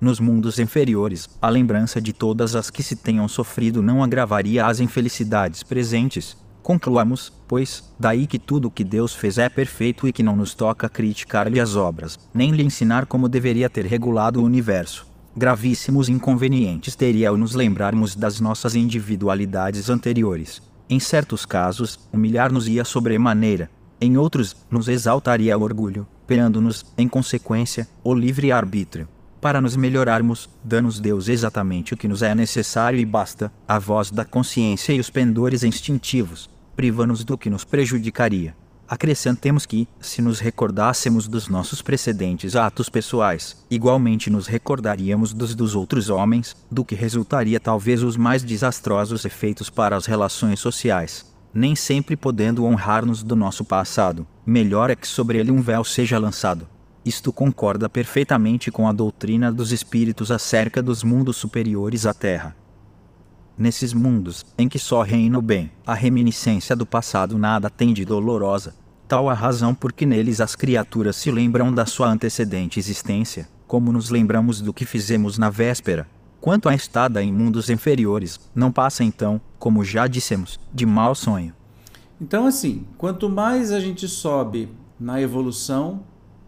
Nos 0.00 0.18
mundos 0.18 0.58
inferiores, 0.58 1.28
a 1.40 1.48
lembrança 1.48 2.00
de 2.00 2.12
todas 2.12 2.56
as 2.56 2.70
que 2.70 2.82
se 2.82 2.96
tenham 2.96 3.28
sofrido 3.28 3.80
não 3.82 4.02
agravaria 4.02 4.66
as 4.66 4.80
infelicidades 4.80 5.62
presentes. 5.62 6.36
Concluamos, 6.64 7.30
pois, 7.46 7.94
daí 8.00 8.26
que 8.26 8.38
tudo 8.38 8.68
o 8.68 8.70
que 8.70 8.82
Deus 8.82 9.14
fez 9.14 9.36
é 9.36 9.50
perfeito 9.50 10.08
e 10.08 10.12
que 10.14 10.22
não 10.22 10.34
nos 10.34 10.54
toca 10.54 10.88
criticar-lhe 10.88 11.60
as 11.60 11.76
obras, 11.76 12.18
nem 12.32 12.52
lhe 12.52 12.62
ensinar 12.62 13.04
como 13.04 13.28
deveria 13.28 13.68
ter 13.68 13.84
regulado 13.84 14.40
o 14.40 14.44
universo. 14.44 15.06
Gravíssimos 15.36 16.08
inconvenientes 16.08 16.96
teria 16.96 17.28
ao 17.28 17.36
nos 17.36 17.54
lembrarmos 17.54 18.16
das 18.16 18.40
nossas 18.40 18.74
individualidades 18.74 19.90
anteriores. 19.90 20.62
Em 20.88 20.98
certos 20.98 21.44
casos, 21.44 22.00
humilhar-nos-ia 22.10 22.82
sobremaneira, 22.82 23.68
em 24.00 24.16
outros, 24.16 24.56
nos 24.70 24.88
exaltaria 24.88 25.58
o 25.58 25.62
orgulho, 25.62 26.06
perando-nos, 26.26 26.82
em 26.96 27.06
consequência, 27.06 27.86
o 28.02 28.14
livre-arbítrio 28.14 29.06
para 29.44 29.60
nos 29.60 29.76
melhorarmos, 29.76 30.48
dá-nos 30.64 30.98
Deus 30.98 31.28
exatamente 31.28 31.92
o 31.92 31.98
que 31.98 32.08
nos 32.08 32.22
é 32.22 32.34
necessário 32.34 32.98
e 32.98 33.04
basta, 33.04 33.52
a 33.68 33.78
voz 33.78 34.10
da 34.10 34.24
consciência 34.24 34.94
e 34.94 34.98
os 34.98 35.10
pendores 35.10 35.62
instintivos, 35.62 36.48
priva-nos 36.74 37.24
do 37.24 37.38
que 37.38 37.50
nos 37.50 37.64
prejudicaria. 37.64 38.54
Acrescentemos 38.86 39.64
que, 39.64 39.88
se 39.98 40.20
nos 40.20 40.40
recordássemos 40.40 41.26
dos 41.26 41.48
nossos 41.48 41.80
precedentes 41.80 42.54
atos 42.54 42.90
pessoais, 42.90 43.64
igualmente 43.70 44.28
nos 44.28 44.46
recordaríamos 44.46 45.32
dos 45.32 45.54
dos 45.54 45.74
outros 45.74 46.10
homens, 46.10 46.54
do 46.70 46.84
que 46.84 46.94
resultaria 46.94 47.58
talvez 47.58 48.02
os 48.02 48.16
mais 48.16 48.42
desastrosos 48.42 49.24
efeitos 49.24 49.70
para 49.70 49.96
as 49.96 50.04
relações 50.04 50.60
sociais. 50.60 51.24
Nem 51.52 51.74
sempre 51.74 52.14
podendo 52.16 52.64
honrar-nos 52.64 53.22
do 53.22 53.34
nosso 53.34 53.64
passado, 53.64 54.26
melhor 54.44 54.90
é 54.90 54.96
que 54.96 55.08
sobre 55.08 55.38
ele 55.38 55.50
um 55.50 55.62
véu 55.62 55.82
seja 55.82 56.18
lançado. 56.18 56.68
Isto 57.04 57.32
concorda 57.32 57.88
perfeitamente 57.88 58.70
com 58.70 58.88
a 58.88 58.92
doutrina 58.92 59.52
dos 59.52 59.72
espíritos 59.72 60.30
acerca 60.30 60.82
dos 60.82 61.02
mundos 61.02 61.36
superiores 61.36 62.06
à 62.06 62.12
Terra. 62.12 62.56
Nesses 63.56 63.92
mundos, 63.92 64.44
em 64.58 64.68
que 64.68 64.80
só 64.80 65.02
reina 65.02 65.38
o 65.38 65.42
bem, 65.42 65.70
a 65.86 65.94
reminiscência 65.94 66.74
do 66.74 66.84
passado 66.84 67.38
nada 67.38 67.70
tem 67.70 67.94
de 67.94 68.04
dolorosa. 68.04 68.74
Tal 69.06 69.30
a 69.30 69.34
razão 69.34 69.72
por 69.72 69.92
que 69.92 70.04
neles 70.04 70.40
as 70.40 70.56
criaturas 70.56 71.14
se 71.14 71.30
lembram 71.30 71.72
da 71.72 71.86
sua 71.86 72.08
antecedente 72.08 72.80
existência, 72.80 73.48
como 73.66 73.92
nos 73.92 74.10
lembramos 74.10 74.60
do 74.60 74.74
que 74.74 74.84
fizemos 74.84 75.38
na 75.38 75.50
véspera. 75.50 76.08
Quanto 76.40 76.68
à 76.68 76.74
estada 76.74 77.22
em 77.22 77.32
mundos 77.32 77.70
inferiores, 77.70 78.40
não 78.52 78.72
passa 78.72 79.04
então, 79.04 79.40
como 79.56 79.84
já 79.84 80.08
dissemos, 80.08 80.58
de 80.72 80.84
mau 80.84 81.14
sonho. 81.14 81.54
Então, 82.20 82.46
assim, 82.46 82.84
quanto 82.98 83.30
mais 83.30 83.70
a 83.70 83.78
gente 83.78 84.08
sobe 84.08 84.68
na 84.98 85.20
evolução, 85.20 86.02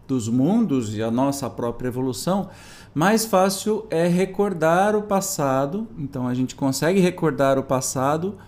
dos 0.07 0.29
mundos 0.29 0.95
e 0.95 1.03
a 1.03 1.11
nossa 1.11 1.49
própria 1.49 1.89
evolução, 1.89 2.49
mais 2.97 3.25
fácil 3.25 3.85
é 3.91 4.07
recordar 4.07 4.95
o 4.95 5.03
passado. 5.03 5.87
Então 5.99 6.27
a 6.27 6.33
gente 6.33 6.55
consegue 6.55 6.99
recordar 6.99 7.59
o 7.59 7.63
passado 7.63 8.39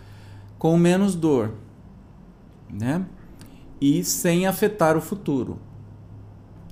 com 0.58 0.75
menos 0.75 1.13
dor, 1.13 1.51
né? 2.68 3.06
E 3.79 4.03
sem 4.03 4.48
afetar 4.48 4.98
o 4.98 5.01
futuro. 5.01 5.60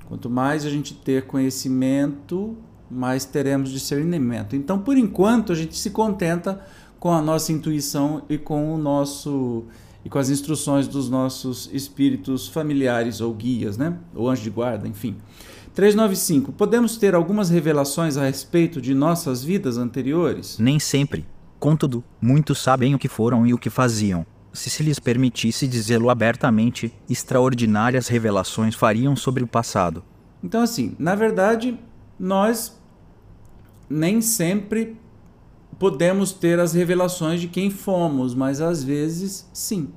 Quanto 0.08 0.28
mais 0.28 0.66
a 0.66 0.72
gente 0.72 0.96
ter 0.96 1.28
conhecimento, 1.28 2.58
mais 2.90 3.26
teremos 3.26 3.70
discernimento. 3.70 4.56
Então, 4.56 4.80
por 4.80 4.98
enquanto, 4.98 5.52
a 5.52 5.56
gente 5.56 5.78
se 5.78 5.92
contenta 5.92 6.66
com 7.00 7.12
a 7.12 7.22
nossa 7.22 7.52
intuição 7.52 8.24
e 8.28 8.40
com 8.40 8.74
o 8.74 8.78
nosso 8.80 9.66
e 10.04 10.10
com 10.10 10.18
as 10.18 10.32
instruções 10.32 10.88
dos 10.88 11.12
nossos 11.12 11.70
espíritos 11.72 12.48
familiares 12.48 13.22
ou 13.22 13.32
guias, 13.36 13.78
né? 13.78 14.00
Ou 14.16 14.28
anjo 14.28 14.42
de 14.42 14.50
guarda, 14.50 14.88
enfim. 14.88 15.16
395. 15.78 16.54
Podemos 16.54 16.98
ter 16.98 17.14
algumas 17.14 17.52
revelações 17.52 18.18
a 18.18 18.24
respeito 18.24 18.82
de 18.82 18.96
nossas 18.96 19.44
vidas 19.44 19.78
anteriores? 19.78 20.58
Nem 20.58 20.80
sempre. 20.80 21.24
Contudo, 21.60 22.04
muitos 22.20 22.58
sabem 22.58 22.96
o 22.96 22.98
que 22.98 23.08
foram 23.08 23.46
e 23.46 23.54
o 23.54 23.60
que 23.60 23.70
faziam. 23.70 24.26
Se 24.52 24.72
se 24.72 24.82
lhes 24.82 24.98
permitisse 24.98 25.68
dizê-lo 25.68 26.10
abertamente, 26.10 26.92
extraordinárias 27.08 28.08
revelações 28.08 28.74
fariam 28.74 29.16
sobre 29.16 29.44
o 29.44 29.48
passado. 29.48 30.04
Então, 30.44 30.64
assim, 30.64 30.96
na 30.98 31.14
verdade, 31.14 31.80
nós 32.20 32.76
nem 33.88 34.20
sempre 34.20 35.00
podemos 35.78 36.32
ter 36.32 36.60
as 36.60 36.74
revelações 36.74 37.40
de 37.40 37.48
quem 37.48 37.70
fomos, 37.70 38.34
mas 38.34 38.62
às 38.62 38.84
vezes 38.84 39.48
sim. 39.54 39.90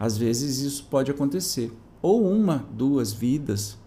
Às 0.00 0.16
vezes 0.16 0.60
isso 0.60 0.86
pode 0.86 1.10
acontecer. 1.10 1.70
Ou 2.00 2.26
uma, 2.26 2.66
duas 2.72 3.12
vidas. 3.12 3.81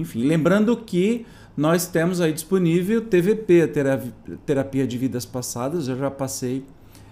Enfim, 0.00 0.22
lembrando 0.26 0.76
que 0.76 1.26
nós 1.56 1.86
temos 1.86 2.20
aí 2.20 2.32
disponível 2.32 3.04
TVP, 3.04 3.72
terapia 4.46 4.86
de 4.86 4.96
vidas 4.96 5.26
passadas. 5.26 5.88
Eu 5.88 5.98
já 5.98 6.10
passei, 6.10 6.64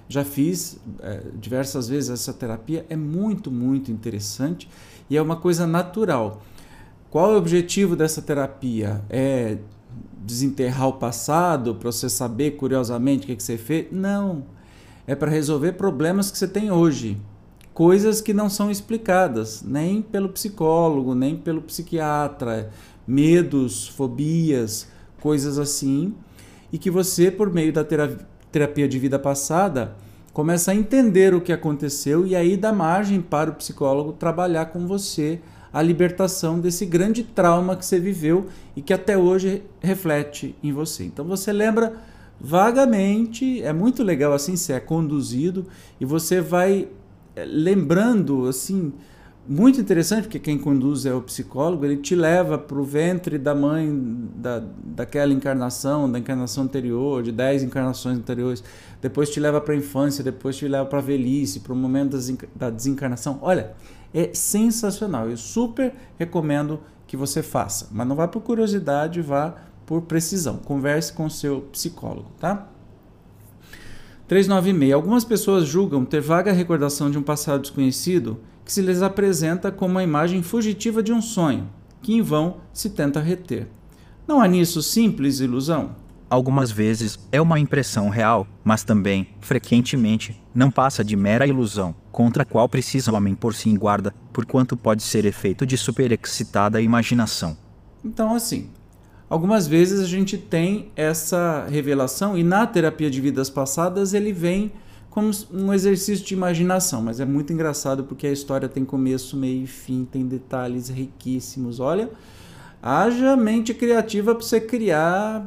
já 0.08 0.24
fiz 0.24 0.78
é, 1.00 1.20
diversas 1.34 1.88
vezes 1.88 2.10
essa 2.10 2.32
terapia. 2.32 2.86
É 2.88 2.94
muito, 2.94 3.50
muito 3.50 3.90
interessante 3.90 4.68
e 5.10 5.16
é 5.16 5.22
uma 5.22 5.36
coisa 5.36 5.66
natural. 5.66 6.42
Qual 7.10 7.32
é 7.32 7.34
o 7.34 7.38
objetivo 7.38 7.96
dessa 7.96 8.22
terapia? 8.22 9.02
É 9.10 9.58
desenterrar 10.18 10.88
o 10.88 10.92
passado 10.94 11.74
para 11.74 11.90
você 11.90 12.08
saber 12.08 12.52
curiosamente 12.52 13.24
o 13.24 13.26
que, 13.26 13.36
que 13.36 13.42
você 13.42 13.56
fez. 13.56 13.86
Não. 13.90 14.44
É 15.06 15.14
para 15.14 15.30
resolver 15.30 15.72
problemas 15.72 16.30
que 16.30 16.38
você 16.38 16.46
tem 16.48 16.70
hoje. 16.70 17.16
Coisas 17.76 18.22
que 18.22 18.32
não 18.32 18.48
são 18.48 18.70
explicadas, 18.70 19.62
nem 19.62 20.00
pelo 20.00 20.30
psicólogo, 20.30 21.14
nem 21.14 21.36
pelo 21.36 21.60
psiquiatra. 21.60 22.70
Medos, 23.06 23.86
fobias, 23.86 24.88
coisas 25.20 25.58
assim. 25.58 26.14
E 26.72 26.78
que 26.78 26.90
você, 26.90 27.30
por 27.30 27.52
meio 27.52 27.74
da 27.74 27.84
terapia 27.84 28.88
de 28.88 28.98
vida 28.98 29.18
passada, 29.18 29.94
começa 30.32 30.70
a 30.70 30.74
entender 30.74 31.34
o 31.34 31.40
que 31.42 31.52
aconteceu 31.52 32.26
e 32.26 32.34
aí 32.34 32.56
dá 32.56 32.72
margem 32.72 33.20
para 33.20 33.50
o 33.50 33.54
psicólogo 33.56 34.14
trabalhar 34.14 34.64
com 34.72 34.86
você 34.86 35.38
a 35.70 35.82
libertação 35.82 36.58
desse 36.58 36.86
grande 36.86 37.24
trauma 37.24 37.76
que 37.76 37.84
você 37.84 38.00
viveu 38.00 38.46
e 38.74 38.80
que 38.80 38.94
até 38.94 39.18
hoje 39.18 39.62
reflete 39.80 40.56
em 40.62 40.72
você. 40.72 41.04
Então 41.04 41.26
você 41.26 41.52
lembra 41.52 41.92
vagamente, 42.40 43.62
é 43.62 43.74
muito 43.74 44.02
legal 44.02 44.32
assim, 44.32 44.56
você 44.56 44.72
é 44.72 44.80
conduzido 44.80 45.66
e 46.00 46.06
você 46.06 46.40
vai 46.40 46.88
lembrando 47.44 48.46
assim 48.46 48.92
muito 49.48 49.80
interessante, 49.80 50.22
porque 50.22 50.40
quem 50.40 50.58
conduz 50.58 51.06
é 51.06 51.14
o 51.14 51.22
psicólogo, 51.22 51.84
ele 51.84 51.98
te 51.98 52.16
leva 52.16 52.58
para 52.58 52.78
o 52.78 52.82
ventre 52.82 53.38
da 53.38 53.54
mãe 53.54 54.28
da, 54.34 54.60
daquela 54.84 55.32
encarnação, 55.32 56.10
da 56.10 56.18
encarnação 56.18 56.64
anterior, 56.64 57.22
de 57.22 57.30
dez 57.30 57.62
encarnações 57.62 58.18
anteriores, 58.18 58.64
depois 59.00 59.30
te 59.30 59.38
leva 59.38 59.60
para 59.60 59.74
a 59.74 59.76
infância, 59.76 60.24
depois 60.24 60.56
te 60.56 60.66
leva 60.66 60.84
para 60.84 60.98
a 60.98 61.02
velhice, 61.02 61.60
para 61.60 61.72
o 61.72 61.76
momento 61.76 62.18
da 62.56 62.70
desencarnação. 62.70 63.38
Olha, 63.40 63.72
é 64.12 64.30
sensacional, 64.34 65.30
eu 65.30 65.36
super 65.36 65.94
recomendo 66.18 66.80
que 67.06 67.16
você 67.16 67.40
faça, 67.40 67.86
mas 67.92 68.06
não 68.06 68.16
vá 68.16 68.26
por 68.26 68.40
curiosidade, 68.40 69.22
vá 69.22 69.54
por 69.84 70.02
precisão. 70.02 70.56
Converse 70.56 71.12
com 71.12 71.26
o 71.26 71.30
seu 71.30 71.60
psicólogo, 71.72 72.32
tá? 72.40 72.68
396. 74.28 74.92
Algumas 74.92 75.24
pessoas 75.24 75.66
julgam 75.66 76.04
ter 76.04 76.20
vaga 76.20 76.52
recordação 76.52 77.10
de 77.10 77.18
um 77.18 77.22
passado 77.22 77.62
desconhecido 77.62 78.38
que 78.64 78.72
se 78.72 78.82
lhes 78.82 79.02
apresenta 79.02 79.70
como 79.70 79.98
a 79.98 80.02
imagem 80.02 80.42
fugitiva 80.42 81.02
de 81.02 81.12
um 81.12 81.22
sonho, 81.22 81.68
que 82.02 82.12
em 82.12 82.22
vão 82.22 82.56
se 82.72 82.90
tenta 82.90 83.20
reter. 83.20 83.68
Não 84.26 84.40
há 84.40 84.48
nisso 84.48 84.82
simples 84.82 85.38
ilusão? 85.38 85.94
Algumas 86.28 86.72
vezes 86.72 87.20
é 87.30 87.40
uma 87.40 87.60
impressão 87.60 88.08
real, 88.08 88.48
mas 88.64 88.82
também, 88.82 89.28
frequentemente, 89.40 90.42
não 90.52 90.72
passa 90.72 91.04
de 91.04 91.14
mera 91.14 91.46
ilusão, 91.46 91.94
contra 92.10 92.42
a 92.42 92.46
qual 92.46 92.68
precisa 92.68 93.12
o 93.12 93.14
homem 93.14 93.36
pôr-se 93.36 93.68
em 93.68 93.76
guarda, 93.76 94.12
porquanto 94.32 94.76
pode 94.76 95.04
ser 95.04 95.24
efeito 95.24 95.64
de 95.64 95.78
superexcitada 95.78 96.80
imaginação. 96.80 97.56
Então, 98.04 98.34
assim, 98.34 98.70
algumas 99.28 99.66
vezes 99.66 100.00
a 100.00 100.06
gente 100.06 100.38
tem 100.38 100.90
essa 100.94 101.66
revelação 101.68 102.36
e 102.36 102.42
na 102.42 102.66
terapia 102.66 103.10
de 103.10 103.20
vidas 103.20 103.50
passadas 103.50 104.14
ele 104.14 104.32
vem 104.32 104.72
como 105.10 105.30
um 105.50 105.72
exercício 105.72 106.26
de 106.26 106.34
imaginação, 106.34 107.00
mas 107.00 107.20
é 107.20 107.24
muito 107.24 107.50
engraçado 107.50 108.04
porque 108.04 108.26
a 108.26 108.32
história 108.32 108.68
tem 108.68 108.84
começo, 108.84 109.34
meio 109.34 109.64
e 109.64 109.66
fim, 109.66 110.04
tem 110.04 110.26
detalhes 110.26 110.90
riquíssimos. 110.90 111.80
Olha, 111.80 112.10
haja 112.82 113.34
mente 113.34 113.72
criativa 113.72 114.34
para 114.34 114.44
você 114.44 114.60
criar 114.60 115.46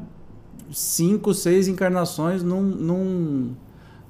cinco, 0.71 1.35
seis 1.35 1.67
encarnações 1.67 2.41
num, 2.41 2.63
num, 2.63 3.55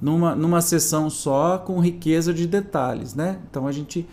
numa, 0.00 0.34
numa 0.34 0.60
sessão 0.62 1.10
só 1.10 1.58
com 1.58 1.78
riqueza 1.78 2.32
de 2.32 2.46
detalhes, 2.46 3.14
né? 3.14 3.38
Então 3.50 3.66
a 3.66 3.72
gente 3.72 4.08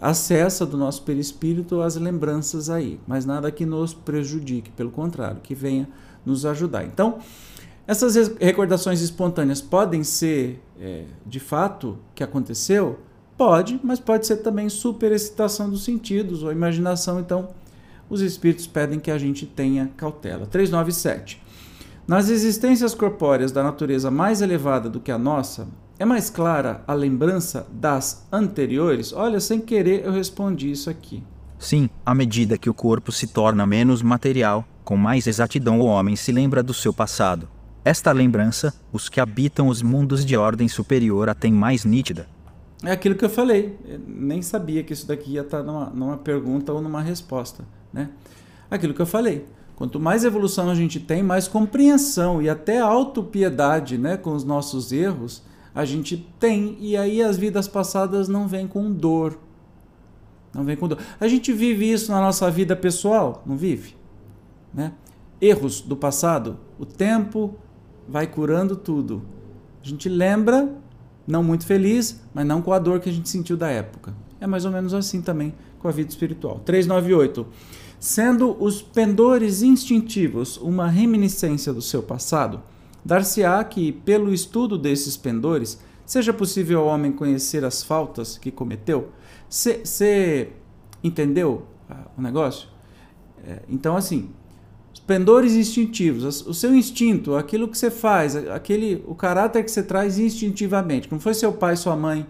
acessa 0.00 0.64
do 0.64 0.76
nosso 0.76 1.02
perispírito 1.02 1.80
as 1.82 1.96
lembranças 1.96 2.70
aí, 2.70 2.98
mas 3.06 3.26
nada 3.26 3.50
que 3.50 3.66
nos 3.66 3.92
prejudique, 3.92 4.70
pelo 4.70 4.90
contrário, 4.90 5.40
que 5.42 5.54
venha 5.54 5.88
nos 6.24 6.46
ajudar. 6.46 6.84
Então, 6.84 7.18
essas 7.86 8.14
recordações 8.40 9.00
espontâneas 9.00 9.60
podem 9.60 10.02
ser 10.02 10.62
é, 10.80 11.04
de 11.26 11.40
fato 11.40 11.98
que 12.14 12.22
aconteceu? 12.22 13.00
Pode, 13.36 13.80
mas 13.82 13.98
pode 13.98 14.26
ser 14.26 14.36
também 14.38 14.68
superexcitação 14.68 15.68
dos 15.68 15.84
sentidos 15.84 16.42
ou 16.42 16.52
imaginação. 16.52 17.20
Então, 17.20 17.48
os 18.08 18.20
espíritos 18.20 18.66
pedem 18.66 18.98
que 18.98 19.10
a 19.10 19.18
gente 19.18 19.46
tenha 19.46 19.90
cautela. 19.96 20.46
397. 20.46 21.42
Nas 22.06 22.28
existências 22.28 22.94
corpóreas 22.94 23.52
da 23.52 23.62
natureza 23.62 24.10
mais 24.10 24.42
elevada 24.42 24.88
do 24.90 25.00
que 25.00 25.12
a 25.12 25.18
nossa, 25.18 25.68
é 26.00 26.04
mais 26.06 26.30
clara 26.30 26.82
a 26.86 26.94
lembrança 26.94 27.66
das 27.70 28.26
anteriores? 28.32 29.12
Olha, 29.12 29.38
sem 29.38 29.60
querer 29.60 30.02
eu 30.02 30.12
respondi 30.12 30.70
isso 30.70 30.88
aqui. 30.88 31.22
Sim, 31.58 31.90
à 32.06 32.14
medida 32.14 32.56
que 32.56 32.70
o 32.70 32.74
corpo 32.74 33.12
se 33.12 33.26
torna 33.26 33.66
menos 33.66 34.00
material, 34.00 34.64
com 34.82 34.96
mais 34.96 35.26
exatidão 35.26 35.78
o 35.78 35.84
homem 35.84 36.16
se 36.16 36.32
lembra 36.32 36.62
do 36.62 36.72
seu 36.72 36.90
passado. 36.90 37.46
Esta 37.84 38.12
lembrança, 38.12 38.72
os 38.90 39.10
que 39.10 39.20
habitam 39.20 39.68
os 39.68 39.82
mundos 39.82 40.24
de 40.24 40.38
ordem 40.38 40.68
superior 40.68 41.28
a 41.28 41.34
têm 41.34 41.52
mais 41.52 41.84
nítida. 41.84 42.26
É 42.82 42.92
aquilo 42.92 43.14
que 43.14 43.26
eu 43.26 43.30
falei. 43.30 43.78
Eu 43.86 44.00
nem 44.08 44.40
sabia 44.40 44.82
que 44.82 44.94
isso 44.94 45.06
daqui 45.06 45.32
ia 45.32 45.42
estar 45.42 45.62
numa, 45.62 45.90
numa 45.90 46.16
pergunta 46.16 46.72
ou 46.72 46.80
numa 46.80 47.02
resposta. 47.02 47.62
Né? 47.92 48.08
Aquilo 48.70 48.94
que 48.94 49.02
eu 49.02 49.06
falei. 49.06 49.44
Quanto 49.76 50.00
mais 50.00 50.24
evolução 50.24 50.70
a 50.70 50.74
gente 50.74 50.98
tem, 50.98 51.22
mais 51.22 51.46
compreensão 51.46 52.40
e 52.40 52.48
até 52.48 52.80
autopiedade 52.80 53.98
né, 53.98 54.16
com 54.16 54.34
os 54.34 54.44
nossos 54.44 54.92
erros 54.92 55.42
a 55.74 55.84
gente 55.84 56.16
tem. 56.38 56.76
E 56.80 56.96
aí 56.96 57.22
as 57.22 57.36
vidas 57.36 57.68
passadas 57.68 58.28
não 58.28 58.46
vêm 58.46 58.66
com 58.66 58.90
dor. 58.92 59.38
Não 60.54 60.64
vem 60.64 60.76
com 60.76 60.88
dor. 60.88 60.98
A 61.18 61.28
gente 61.28 61.52
vive 61.52 61.90
isso 61.90 62.10
na 62.10 62.20
nossa 62.20 62.50
vida 62.50 62.74
pessoal? 62.74 63.42
Não 63.46 63.56
vive? 63.56 63.96
Né? 64.74 64.92
Erros 65.40 65.80
do 65.80 65.96
passado, 65.96 66.58
o 66.78 66.84
tempo, 66.84 67.54
vai 68.08 68.26
curando 68.26 68.76
tudo. 68.76 69.22
A 69.82 69.88
gente 69.88 70.08
lembra, 70.08 70.76
não 71.26 71.42
muito 71.42 71.64
feliz, 71.64 72.20
mas 72.34 72.44
não 72.44 72.60
com 72.60 72.72
a 72.72 72.78
dor 72.78 73.00
que 73.00 73.08
a 73.08 73.12
gente 73.12 73.28
sentiu 73.28 73.56
da 73.56 73.68
época. 73.68 74.14
É 74.40 74.46
mais 74.46 74.64
ou 74.64 74.70
menos 74.70 74.92
assim 74.92 75.22
também 75.22 75.54
com 75.78 75.88
a 75.88 75.90
vida 75.90 76.10
espiritual. 76.10 76.60
398. 76.64 77.46
Sendo 77.98 78.56
os 78.62 78.82
pendores 78.82 79.62
instintivos 79.62 80.56
uma 80.56 80.88
reminiscência 80.88 81.72
do 81.72 81.82
seu 81.82 82.02
passado, 82.02 82.62
dar-se-á 83.04 83.62
que, 83.64 83.92
pelo 83.92 84.32
estudo 84.32 84.78
desses 84.78 85.16
pendores, 85.16 85.80
seja 86.04 86.32
possível 86.32 86.80
ao 86.80 86.86
homem 86.86 87.12
conhecer 87.12 87.64
as 87.64 87.82
faltas 87.82 88.36
que 88.36 88.50
cometeu. 88.50 89.10
Você 89.48 90.52
entendeu 91.02 91.66
ah, 91.88 92.06
o 92.16 92.22
negócio? 92.22 92.68
É, 93.46 93.62
então, 93.68 93.96
assim, 93.96 94.30
pendores 95.06 95.54
instintivos, 95.54 96.46
o 96.46 96.54
seu 96.54 96.74
instinto, 96.74 97.34
aquilo 97.34 97.66
que 97.66 97.76
você 97.76 97.90
faz, 97.90 98.36
aquele, 98.36 99.02
o 99.06 99.14
caráter 99.14 99.64
que 99.64 99.70
você 99.70 99.82
traz 99.82 100.18
instintivamente. 100.18 101.08
Não 101.10 101.18
foi 101.18 101.34
seu 101.34 101.52
pai, 101.52 101.76
sua 101.76 101.96
mãe 101.96 102.26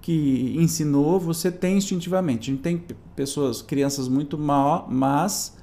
que 0.00 0.54
ensinou, 0.58 1.18
você 1.18 1.50
tem 1.50 1.78
instintivamente. 1.78 2.50
A 2.50 2.54
gente 2.54 2.62
tem 2.62 2.82
pessoas, 3.16 3.62
crianças 3.62 4.08
muito 4.08 4.36
má, 4.36 4.84
mas 4.88 5.56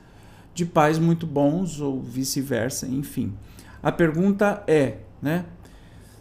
de 0.54 0.66
pais 0.66 0.98
muito 0.98 1.28
bons 1.28 1.80
ou 1.80 2.02
vice-versa, 2.02 2.88
enfim. 2.88 3.34
A 3.82 3.92
pergunta 3.92 4.64
é, 4.68 4.98
né? 5.22 5.46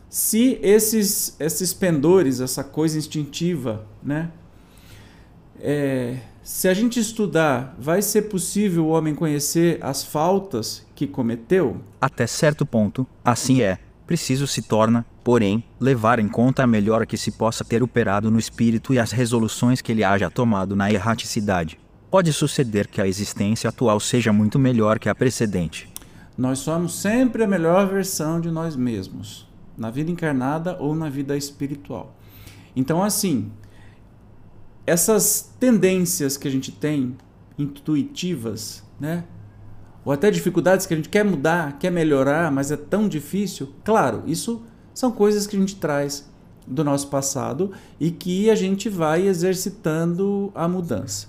Se 0.09 0.59
esses 0.63 1.37
esses 1.39 1.73
pendores, 1.73 2.41
essa 2.41 2.65
coisa 2.65 2.99
instintiva, 2.99 3.87
né, 4.03 4.31
é, 5.61 6.17
se 6.43 6.67
a 6.67 6.75
gente 6.75 6.99
estudar, 6.99 7.77
vai 7.79 8.01
ser 8.03 8.23
possível 8.23 8.87
o 8.87 8.89
homem 8.89 9.15
conhecer 9.15 9.79
as 9.83 10.03
faltas 10.03 10.85
que 10.95 11.07
cometeu? 11.07 11.77
Até 12.01 12.27
certo 12.27 12.65
ponto, 12.65 13.07
assim 13.25 13.63
é. 13.63 13.79
Preciso 14.07 14.47
se 14.47 14.63
torna, 14.63 15.07
porém, 15.23 15.63
levar 15.79 16.19
em 16.19 16.27
conta 16.27 16.65
a 16.65 16.67
melhora 16.67 17.07
que 17.07 17.17
se 17.17 17.31
possa 17.31 17.65
ter 17.65 17.83
operado 17.83 18.31
no 18.31 18.39
espírito 18.39 18.93
e 18.93 18.99
as 18.99 19.13
resoluções 19.13 19.81
que 19.81 19.93
ele 19.93 20.03
haja 20.03 20.29
tomado 20.29 20.75
na 20.75 20.91
erraticidade. 20.91 21.79
Pode 22.11 22.33
suceder 22.33 22.89
que 22.89 23.01
a 23.01 23.07
existência 23.07 23.69
atual 23.69 24.01
seja 24.01 24.33
muito 24.33 24.59
melhor 24.59 24.99
que 24.99 25.09
a 25.09 25.15
precedente. 25.15 25.90
Nós 26.41 26.61
somos 26.61 26.95
sempre 26.95 27.45
a 27.45 27.47
melhor 27.47 27.87
versão 27.87 28.41
de 28.41 28.51
nós 28.51 28.75
mesmos, 28.75 29.47
na 29.77 29.91
vida 29.91 30.11
encarnada 30.11 30.75
ou 30.81 30.95
na 30.95 31.11
vida 31.11 31.37
espiritual. 31.37 32.17
Então, 32.75 33.03
assim, 33.03 33.53
essas 34.87 35.53
tendências 35.61 36.39
que 36.39 36.49
a 36.49 36.51
gente 36.51 36.73
tem 36.73 37.15
intuitivas, 37.59 38.83
né? 38.99 39.25
Ou 40.03 40.15
até 40.15 40.31
dificuldades 40.31 40.87
que 40.87 40.95
a 40.95 40.97
gente 40.97 41.11
quer 41.11 41.27
mudar, 41.27 41.79
quer 41.79 41.93
melhorar, 41.93 42.51
mas 42.51 42.71
é 42.71 42.77
tão 42.79 43.07
difícil. 43.07 43.75
Claro, 43.85 44.23
isso 44.27 44.63
são 44.95 45.13
coisas 45.13 45.47
que 45.47 45.57
a 45.57 45.61
gente 45.61 45.77
traz 45.77 46.27
do 46.67 46.83
nosso 46.83 47.09
passado 47.09 47.71
e 48.01 48.11
que 48.11 48.49
a 48.49 48.55
gente 48.55 48.89
vai 48.89 49.27
exercitando 49.27 50.51
a 50.55 50.67
mudança. 50.67 51.29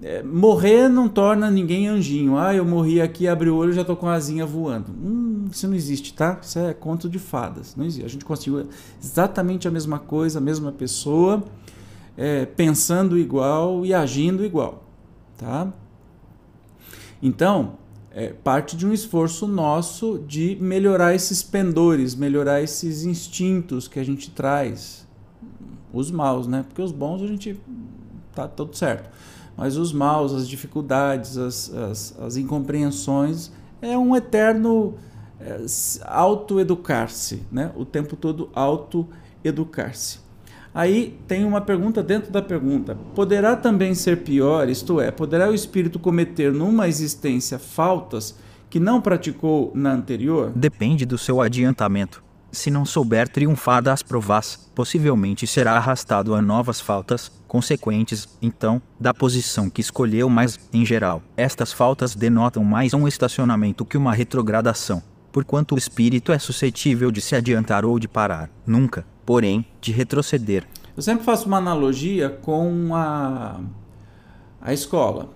É, 0.00 0.22
morrer 0.22 0.88
não 0.88 1.08
torna 1.08 1.50
ninguém 1.50 1.88
anjinho. 1.88 2.36
Ah, 2.36 2.54
eu 2.54 2.64
morri 2.64 3.00
aqui, 3.00 3.28
abri 3.28 3.50
o 3.50 3.56
olho 3.56 3.72
já 3.72 3.82
estou 3.82 3.96
com 3.96 4.08
a 4.08 4.14
asinha 4.14 4.46
voando. 4.46 4.90
Hum, 4.90 5.46
isso 5.50 5.66
não 5.66 5.74
existe, 5.74 6.14
tá? 6.14 6.38
Isso 6.42 6.58
é 6.58 6.72
conto 6.72 7.08
de 7.08 7.18
fadas. 7.18 7.76
Não 7.76 7.84
existe. 7.84 8.04
A 8.04 8.08
gente 8.08 8.24
conseguiu 8.24 8.66
exatamente 9.02 9.68
a 9.68 9.70
mesma 9.70 9.98
coisa, 9.98 10.38
a 10.38 10.42
mesma 10.42 10.72
pessoa 10.72 11.44
é, 12.16 12.44
pensando 12.46 13.18
igual 13.18 13.84
e 13.84 13.94
agindo 13.94 14.44
igual, 14.44 14.84
tá? 15.36 15.72
Então, 17.22 17.74
é 18.10 18.28
parte 18.28 18.76
de 18.76 18.86
um 18.86 18.92
esforço 18.92 19.46
nosso 19.46 20.22
de 20.26 20.56
melhorar 20.60 21.14
esses 21.14 21.42
pendores, 21.42 22.14
melhorar 22.14 22.60
esses 22.62 23.04
instintos 23.04 23.88
que 23.88 23.98
a 23.98 24.04
gente 24.04 24.30
traz, 24.30 25.06
os 25.92 26.10
maus, 26.10 26.46
né? 26.46 26.64
Porque 26.66 26.82
os 26.82 26.92
bons 26.92 27.22
a 27.22 27.26
gente 27.26 27.58
tá 28.34 28.48
tudo 28.48 28.76
certo, 28.76 29.10
mas 29.62 29.76
os 29.76 29.92
maus, 29.92 30.34
as 30.34 30.48
dificuldades, 30.48 31.38
as, 31.38 31.72
as, 31.72 32.18
as 32.20 32.36
incompreensões 32.36 33.52
é 33.80 33.96
um 33.96 34.16
eterno 34.16 34.94
é, 35.38 35.56
autoeducar-se, 36.04 37.44
né? 37.52 37.70
O 37.76 37.84
tempo 37.84 38.16
todo 38.16 38.50
auto 38.56 39.06
educar-se. 39.44 40.18
Aí 40.74 41.16
tem 41.28 41.44
uma 41.44 41.60
pergunta 41.60 42.02
dentro 42.02 42.32
da 42.32 42.42
pergunta: 42.42 42.98
poderá 43.14 43.54
também 43.54 43.94
ser 43.94 44.24
pior, 44.24 44.68
isto 44.68 45.00
é, 45.00 45.12
poderá 45.12 45.48
o 45.48 45.54
espírito 45.54 46.00
cometer 46.00 46.52
numa 46.52 46.88
existência 46.88 47.56
faltas 47.56 48.36
que 48.68 48.80
não 48.80 49.00
praticou 49.00 49.70
na 49.76 49.92
anterior? 49.92 50.50
Depende 50.56 51.06
do 51.06 51.16
seu 51.16 51.40
adiantamento. 51.40 52.20
Se 52.50 52.68
não 52.68 52.84
souber 52.84 53.28
triunfar 53.28 53.80
das 53.80 54.02
provas, 54.02 54.56
possivelmente 54.74 55.46
será 55.46 55.74
arrastado 55.74 56.34
a 56.34 56.42
novas 56.42 56.80
faltas 56.80 57.30
consequentes, 57.52 58.26
então, 58.40 58.80
da 58.98 59.12
posição 59.12 59.68
que 59.68 59.82
escolheu, 59.82 60.26
mas, 60.30 60.58
em 60.72 60.86
geral, 60.86 61.22
estas 61.36 61.70
faltas 61.70 62.14
denotam 62.14 62.64
mais 62.64 62.94
um 62.94 63.06
estacionamento 63.06 63.84
que 63.84 63.98
uma 63.98 64.14
retrogradação, 64.14 65.02
porquanto 65.30 65.74
o 65.74 65.78
espírito 65.78 66.32
é 66.32 66.38
suscetível 66.38 67.10
de 67.10 67.20
se 67.20 67.36
adiantar 67.36 67.84
ou 67.84 67.98
de 67.98 68.08
parar, 68.08 68.48
nunca, 68.66 69.04
porém, 69.26 69.66
de 69.82 69.92
retroceder. 69.92 70.66
Eu 70.96 71.02
sempre 71.02 71.26
faço 71.26 71.46
uma 71.46 71.58
analogia 71.58 72.30
com 72.30 72.94
a, 72.94 73.60
a 74.58 74.72
escola. 74.72 75.28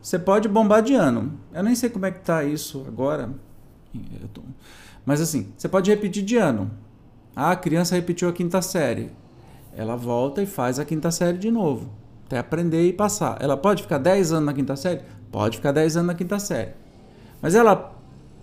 Você 0.00 0.18
pode 0.18 0.48
bombar 0.48 0.80
de 0.80 0.94
ano. 0.94 1.38
Eu 1.52 1.62
nem 1.62 1.74
sei 1.74 1.90
como 1.90 2.06
é 2.06 2.10
que 2.10 2.20
tá 2.20 2.42
isso 2.42 2.86
agora. 2.88 3.28
Tô... 4.32 4.40
Mas 5.04 5.20
assim, 5.20 5.52
você 5.58 5.68
pode 5.68 5.90
repetir 5.90 6.22
de 6.22 6.38
ano. 6.38 6.70
Ah, 7.36 7.50
a 7.50 7.56
criança 7.56 7.96
repetiu 7.96 8.30
a 8.30 8.32
quinta 8.32 8.62
série. 8.62 9.10
Ela 9.76 9.96
volta 9.96 10.42
e 10.42 10.46
faz 10.46 10.78
a 10.78 10.84
quinta 10.84 11.10
série 11.10 11.38
de 11.38 11.50
novo. 11.50 11.90
Até 12.26 12.38
aprender 12.38 12.86
e 12.86 12.92
passar. 12.92 13.38
Ela 13.40 13.56
pode 13.56 13.82
ficar 13.82 13.98
10 13.98 14.32
anos 14.32 14.46
na 14.46 14.52
quinta 14.52 14.76
série? 14.76 15.02
Pode 15.30 15.56
ficar 15.56 15.72
10 15.72 15.96
anos 15.96 16.06
na 16.08 16.14
quinta 16.14 16.38
série. 16.38 16.72
Mas 17.40 17.54
ela 17.54 17.96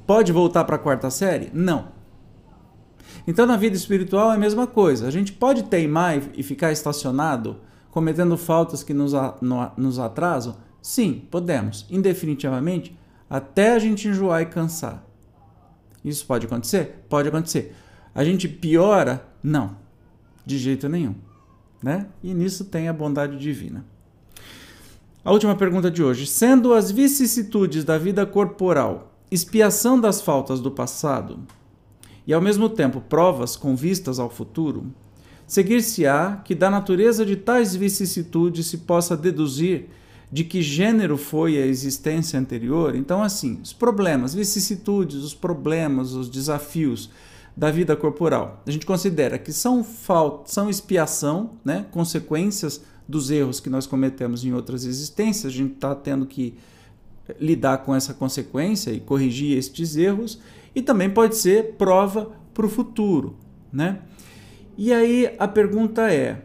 pode 0.06 0.32
voltar 0.32 0.64
para 0.64 0.76
a 0.76 0.80
quarta 0.80 1.10
série? 1.10 1.50
Não. 1.54 1.90
Então, 3.26 3.46
na 3.46 3.58
vida 3.58 3.76
espiritual 3.76 4.32
é 4.32 4.36
a 4.36 4.40
mesma 4.40 4.68
coisa. 4.68 5.08
A 5.08 5.12
gente 5.12 5.34
pode 5.34 5.64
teimar 5.64 6.22
e 6.34 6.44
ficar 6.44 6.72
estacionado, 6.72 7.58
cometendo 7.92 8.38
faltas 8.38 8.84
que 8.84 8.94
nos, 8.94 9.14
atrasam? 10.00 10.56
Sim, 10.82 11.26
podemos. 11.30 11.86
Indefinitivamente, 11.90 12.98
até 13.30 13.74
a 13.74 13.80
gente 13.80 14.08
enjoar 14.08 14.42
e 14.42 14.46
cansar. 14.46 15.04
Isso 16.04 16.26
pode 16.26 16.46
acontecer? 16.46 17.06
Pode 17.10 17.28
acontecer. 17.28 17.76
A 18.16 18.24
gente 18.24 18.48
piora? 18.48 19.26
Não, 19.44 19.76
de 20.48 20.58
jeito 20.58 20.88
nenhum. 20.88 21.14
Né? 21.84 22.08
E 22.24 22.34
nisso 22.34 22.66
tem 22.66 22.88
a 22.88 22.94
bondade 22.94 23.38
divina. 23.38 23.86
A 25.24 25.32
última 25.32 25.56
pergunta 25.56 25.92
de 25.92 26.02
hoje. 26.02 26.26
Sendo 26.26 26.74
as 26.74 26.90
vicissitudes 26.90 27.84
da 27.84 27.98
vida 27.98 28.26
corporal 28.26 29.14
expiação 29.30 30.00
das 30.00 30.22
faltas 30.22 30.62
do 30.62 30.72
passado, 30.72 31.40
e 32.26 32.34
ao 32.34 32.42
mesmo 32.42 32.70
tempo 32.70 33.02
provas 33.02 33.58
com 33.58 33.76
vistas 33.76 34.20
ao 34.20 34.30
futuro, 34.30 34.86
seguir-se-á 35.46 36.42
que 36.46 36.56
da 36.56 36.70
natureza 36.70 37.26
de 37.26 37.36
tais 37.36 37.76
vicissitudes 37.76 38.68
se 38.68 38.80
possa 38.80 39.18
deduzir 39.18 39.90
de 40.32 40.46
que 40.46 40.62
gênero 40.62 41.18
foi 41.18 41.58
a 41.58 41.66
existência 41.66 42.40
anterior. 42.40 42.96
Então, 42.96 43.22
assim, 43.22 43.60
os 43.62 43.74
problemas, 43.74 44.34
vicissitudes, 44.34 45.18
os 45.18 45.34
problemas, 45.34 46.14
os 46.14 46.30
desafios 46.30 47.10
da 47.58 47.72
vida 47.72 47.96
corporal, 47.96 48.62
a 48.68 48.70
gente 48.70 48.86
considera 48.86 49.40
que 49.40 49.52
são 49.52 49.84
falta, 49.84 50.52
são 50.52 50.70
expiação, 50.70 51.54
né, 51.66 51.88
consequências 51.90 52.84
dos 53.08 53.32
erros 53.32 53.60
que 53.60 53.68
nós 53.68 53.88
cometemos 53.88 54.46
em 54.46 54.54
outras 54.54 54.86
existências. 54.86 55.52
A 55.52 55.56
gente 55.56 55.74
está 55.74 55.96
tendo 55.96 56.28
que 56.28 56.54
lidar 57.40 57.80
com 57.80 57.96
essa 57.96 58.14
consequência 58.14 58.92
e 58.92 59.00
corrigir 59.00 59.58
estes 59.58 59.96
erros 59.96 60.40
e 60.76 60.84
também 60.84 61.10
pode 61.10 61.36
ser 61.36 61.74
prova 61.80 62.32
para 62.54 62.66
o 62.66 62.70
futuro, 62.70 63.36
né? 63.74 64.02
E 64.78 64.94
aí 64.94 65.34
a 65.40 65.48
pergunta 65.48 66.14
é: 66.14 66.44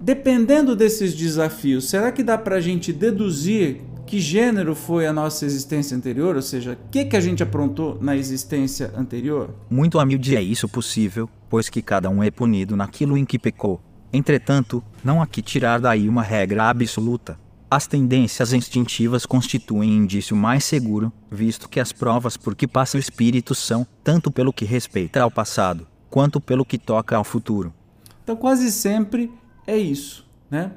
dependendo 0.00 0.76
desses 0.76 1.12
desafios, 1.12 1.88
será 1.88 2.12
que 2.12 2.22
dá 2.22 2.38
para 2.38 2.56
a 2.56 2.60
gente 2.60 2.92
deduzir 2.92 3.80
que 4.06 4.20
gênero 4.20 4.74
foi 4.74 5.06
a 5.06 5.12
nossa 5.12 5.44
existência 5.44 5.96
anterior? 5.96 6.36
Ou 6.36 6.42
seja, 6.42 6.72
o 6.72 6.90
que, 6.90 7.04
que 7.04 7.16
a 7.16 7.20
gente 7.20 7.42
aprontou 7.42 7.98
na 8.00 8.16
existência 8.16 8.92
anterior? 8.96 9.54
Muito 9.68 9.98
humilde 9.98 10.36
é 10.36 10.40
isso 10.40 10.68
possível, 10.68 11.28
pois 11.50 11.68
que 11.68 11.82
cada 11.82 12.08
um 12.08 12.22
é 12.22 12.30
punido 12.30 12.76
naquilo 12.76 13.18
em 13.18 13.24
que 13.24 13.38
pecou. 13.38 13.80
Entretanto, 14.12 14.82
não 15.02 15.20
há 15.20 15.26
que 15.26 15.42
tirar 15.42 15.80
daí 15.80 16.08
uma 16.08 16.22
regra 16.22 16.70
absoluta. 16.70 17.38
As 17.68 17.88
tendências 17.88 18.52
instintivas 18.52 19.26
constituem 19.26 19.96
indício 19.96 20.36
mais 20.36 20.64
seguro, 20.64 21.12
visto 21.28 21.68
que 21.68 21.80
as 21.80 21.92
provas 21.92 22.36
por 22.36 22.54
que 22.54 22.68
passa 22.68 22.96
o 22.96 23.00
espírito 23.00 23.56
são, 23.56 23.84
tanto 24.04 24.30
pelo 24.30 24.52
que 24.52 24.64
respeita 24.64 25.20
ao 25.20 25.32
passado, 25.32 25.84
quanto 26.08 26.40
pelo 26.40 26.64
que 26.64 26.78
toca 26.78 27.16
ao 27.16 27.24
futuro. 27.24 27.74
Então, 28.22 28.36
quase 28.36 28.70
sempre 28.70 29.32
é 29.66 29.76
isso, 29.76 30.24
né? 30.48 30.72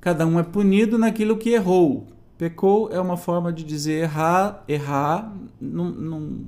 Cada 0.00 0.26
um 0.26 0.38
é 0.38 0.42
punido 0.42 0.96
naquilo 0.96 1.36
que 1.36 1.50
errou. 1.50 2.06
Pecou 2.36 2.90
é 2.90 3.00
uma 3.00 3.16
forma 3.16 3.52
de 3.52 3.62
dizer 3.62 4.02
errar, 4.02 4.64
errar 4.66 5.32
num, 5.60 5.90
num, 5.90 6.46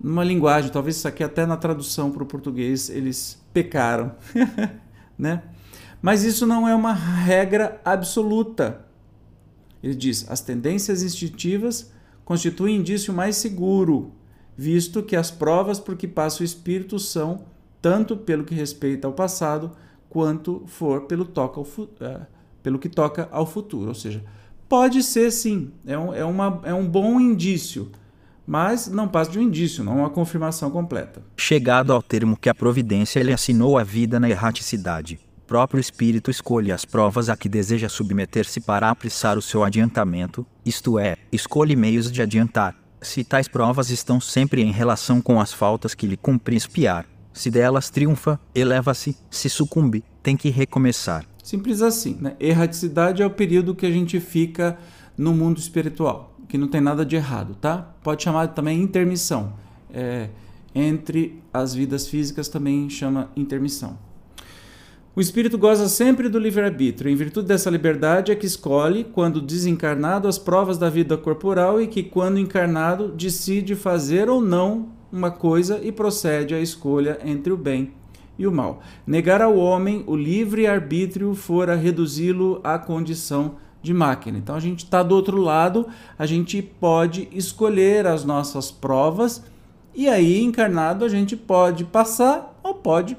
numa 0.00 0.24
linguagem, 0.24 0.70
talvez 0.70 0.96
isso 0.96 1.06
aqui 1.06 1.22
até 1.22 1.44
na 1.44 1.56
tradução 1.56 2.10
para 2.10 2.22
o 2.22 2.26
português 2.26 2.88
eles 2.88 3.42
pecaram, 3.52 4.12
né? 5.18 5.42
Mas 6.00 6.24
isso 6.24 6.46
não 6.46 6.66
é 6.66 6.74
uma 6.74 6.94
regra 6.94 7.80
absoluta. 7.84 8.86
Ele 9.82 9.94
diz: 9.94 10.24
as 10.30 10.40
tendências 10.40 11.02
instintivas 11.02 11.92
constituem 12.24 12.76
indício 12.76 13.12
mais 13.12 13.36
seguro, 13.36 14.12
visto 14.56 15.02
que 15.02 15.16
as 15.16 15.30
provas 15.30 15.78
por 15.78 15.96
que 15.96 16.08
passa 16.08 16.42
o 16.42 16.44
espírito 16.44 16.98
são 16.98 17.44
tanto 17.82 18.16
pelo 18.16 18.44
que 18.44 18.54
respeita 18.54 19.06
ao 19.06 19.12
passado, 19.12 19.72
quanto 20.08 20.64
for 20.66 21.02
pelo, 21.02 21.24
toca 21.24 21.60
ao, 21.60 21.66
uh, 21.66 22.26
pelo 22.62 22.78
que 22.78 22.88
toca 22.88 23.28
ao 23.30 23.46
futuro. 23.46 23.88
Ou 23.88 23.94
seja, 23.94 24.22
pode 24.70 25.02
ser 25.02 25.30
sim, 25.30 25.70
é 25.86 25.98
um, 25.98 26.14
é 26.14 26.24
uma, 26.24 26.62
é 26.64 26.72
um 26.72 26.86
bom 26.86 27.20
indício, 27.20 27.90
mas 28.46 28.88
não 28.88 29.06
passa 29.06 29.30
de 29.30 29.38
um 29.38 29.42
indício, 29.42 29.84
não 29.84 29.98
uma 29.98 30.10
confirmação 30.10 30.70
completa. 30.70 31.22
Chegado 31.36 31.92
ao 31.92 32.00
termo 32.00 32.38
que 32.38 32.48
a 32.48 32.54
providência 32.54 33.22
lhe 33.22 33.32
assinou 33.32 33.76
a 33.76 33.84
vida 33.84 34.18
na 34.18 34.30
erraticidade 34.30 35.20
próprio 35.50 35.80
espírito 35.80 36.30
escolhe 36.30 36.70
as 36.70 36.84
provas 36.84 37.28
a 37.28 37.36
que 37.36 37.48
deseja 37.48 37.88
submeter-se 37.88 38.60
para 38.60 38.88
apressar 38.88 39.36
o 39.36 39.42
seu 39.42 39.64
adiantamento, 39.64 40.46
isto 40.64 40.96
é, 40.96 41.16
escolhe 41.32 41.74
meios 41.74 42.08
de 42.12 42.22
adiantar. 42.22 42.76
Se 43.02 43.24
tais 43.24 43.48
provas 43.48 43.90
estão 43.90 44.20
sempre 44.20 44.62
em 44.62 44.70
relação 44.70 45.20
com 45.20 45.40
as 45.40 45.52
faltas 45.52 45.92
que 45.92 46.06
lhe 46.06 46.16
cumpre 46.16 46.54
espiar, 46.54 47.04
se 47.32 47.50
delas 47.50 47.90
triunfa, 47.90 48.38
eleva-se, 48.54 49.16
se 49.28 49.50
sucumbe, 49.50 50.04
tem 50.22 50.36
que 50.36 50.50
recomeçar. 50.50 51.26
Simples 51.50 51.82
assim, 51.82 52.16
né? 52.20 52.36
Erraticidade 52.38 53.24
é 53.24 53.26
o 53.26 53.30
período 53.30 53.74
que 53.74 53.84
a 53.84 53.90
gente 53.90 54.20
fica 54.20 54.78
no 55.18 55.34
mundo 55.34 55.58
espiritual, 55.58 56.32
que 56.46 56.56
não 56.56 56.68
tem 56.68 56.80
nada 56.80 57.04
de 57.04 57.16
errado, 57.16 57.56
tá? 57.60 57.92
Pode 58.04 58.22
chamar 58.22 58.46
também 58.54 58.80
intermissão. 58.80 59.54
É, 59.92 60.28
entre 60.72 61.42
as 61.52 61.74
vidas 61.74 62.06
físicas 62.06 62.48
também 62.48 62.88
chama 62.88 63.32
intermissão. 63.34 63.98
O 65.16 65.20
espírito 65.20 65.58
goza 65.58 65.88
sempre 65.88 66.28
do 66.28 66.38
livre-arbítrio. 66.38 67.10
Em 67.10 67.16
virtude 67.16 67.48
dessa 67.48 67.68
liberdade 67.68 68.30
é 68.30 68.36
que 68.36 68.46
escolhe, 68.46 69.02
quando 69.02 69.40
desencarnado, 69.40 70.28
as 70.28 70.38
provas 70.38 70.78
da 70.78 70.88
vida 70.88 71.16
corporal 71.16 71.80
e 71.80 71.88
que, 71.88 72.04
quando 72.04 72.38
encarnado, 72.38 73.08
decide 73.08 73.74
fazer 73.74 74.30
ou 74.30 74.40
não 74.40 74.90
uma 75.10 75.32
coisa 75.32 75.80
e 75.82 75.90
procede 75.90 76.54
à 76.54 76.60
escolha 76.60 77.18
entre 77.24 77.52
o 77.52 77.56
bem 77.56 77.98
e 78.40 78.46
o 78.46 78.52
mal. 78.52 78.80
Negar 79.06 79.42
ao 79.42 79.54
homem 79.56 80.02
o 80.06 80.16
livre-arbítrio 80.16 81.34
fora 81.34 81.76
reduzi-lo 81.76 82.58
à 82.64 82.78
condição 82.78 83.56
de 83.82 83.92
máquina. 83.92 84.38
Então 84.38 84.54
a 84.54 84.60
gente 84.60 84.84
está 84.84 85.02
do 85.02 85.14
outro 85.14 85.36
lado, 85.36 85.86
a 86.18 86.24
gente 86.24 86.62
pode 86.62 87.28
escolher 87.32 88.06
as 88.06 88.24
nossas 88.24 88.70
provas 88.70 89.42
e 89.94 90.08
aí, 90.08 90.42
encarnado, 90.42 91.04
a 91.04 91.08
gente 91.08 91.36
pode 91.36 91.84
passar 91.84 92.58
ou 92.62 92.74
pode 92.74 93.16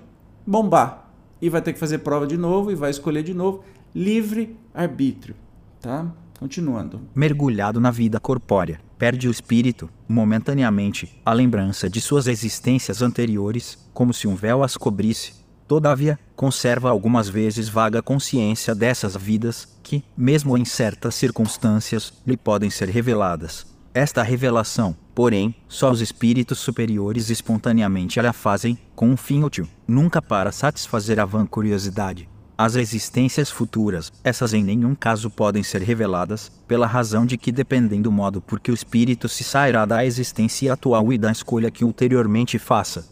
bombar 0.47 1.11
e 1.41 1.49
vai 1.49 1.61
ter 1.61 1.73
que 1.73 1.79
fazer 1.79 1.99
prova 1.99 2.25
de 2.25 2.37
novo 2.37 2.71
e 2.71 2.75
vai 2.75 2.89
escolher 2.89 3.23
de 3.23 3.33
novo. 3.33 3.63
Livre 3.93 4.57
arbítrio, 4.73 5.35
tá? 5.79 6.07
Continuando. 6.39 7.01
Mergulhado 7.13 7.79
na 7.79 7.91
vida 7.91 8.19
corpórea, 8.19 8.79
perde 9.01 9.27
o 9.27 9.31
espírito, 9.31 9.89
momentaneamente, 10.07 11.19
a 11.25 11.33
lembrança 11.33 11.89
de 11.89 11.99
suas 11.99 12.27
existências 12.27 13.01
anteriores, 13.01 13.75
como 13.95 14.13
se 14.13 14.27
um 14.27 14.35
véu 14.35 14.61
as 14.61 14.77
cobrisse. 14.77 15.33
Todavia, 15.67 16.19
conserva 16.35 16.91
algumas 16.91 17.27
vezes 17.27 17.67
vaga 17.67 17.99
consciência 18.03 18.75
dessas 18.75 19.15
vidas, 19.15 19.67
que, 19.81 20.03
mesmo 20.15 20.55
em 20.55 20.63
certas 20.63 21.15
circunstâncias, 21.15 22.13
lhe 22.27 22.37
podem 22.37 22.69
ser 22.69 22.89
reveladas. 22.89 23.65
Esta 23.91 24.21
revelação, 24.21 24.95
porém, 25.15 25.55
só 25.67 25.89
os 25.89 25.99
espíritos 25.99 26.59
superiores 26.59 27.31
espontaneamente 27.31 28.19
a 28.19 28.31
fazem, 28.31 28.77
com 28.95 29.09
um 29.09 29.17
fim 29.17 29.43
útil, 29.43 29.67
nunca 29.87 30.21
para 30.21 30.51
satisfazer 30.51 31.19
a 31.19 31.25
vã 31.25 31.43
curiosidade. 31.43 32.29
As 32.63 32.75
existências 32.75 33.49
futuras, 33.49 34.13
essas 34.23 34.53
em 34.53 34.63
nenhum 34.63 34.93
caso 34.93 35.31
podem 35.31 35.63
ser 35.63 35.81
reveladas, 35.81 36.51
pela 36.67 36.85
razão 36.85 37.25
de 37.25 37.35
que 37.35 37.51
dependem 37.51 38.03
do 38.03 38.11
modo 38.11 38.39
por 38.39 38.59
que 38.59 38.69
o 38.69 38.73
espírito 38.75 39.27
se 39.27 39.43
sairá 39.43 39.83
da 39.83 40.05
existência 40.05 40.71
atual 40.71 41.11
e 41.11 41.17
da 41.17 41.31
escolha 41.31 41.71
que 41.71 41.83
ulteriormente 41.83 42.59
faça. 42.59 43.09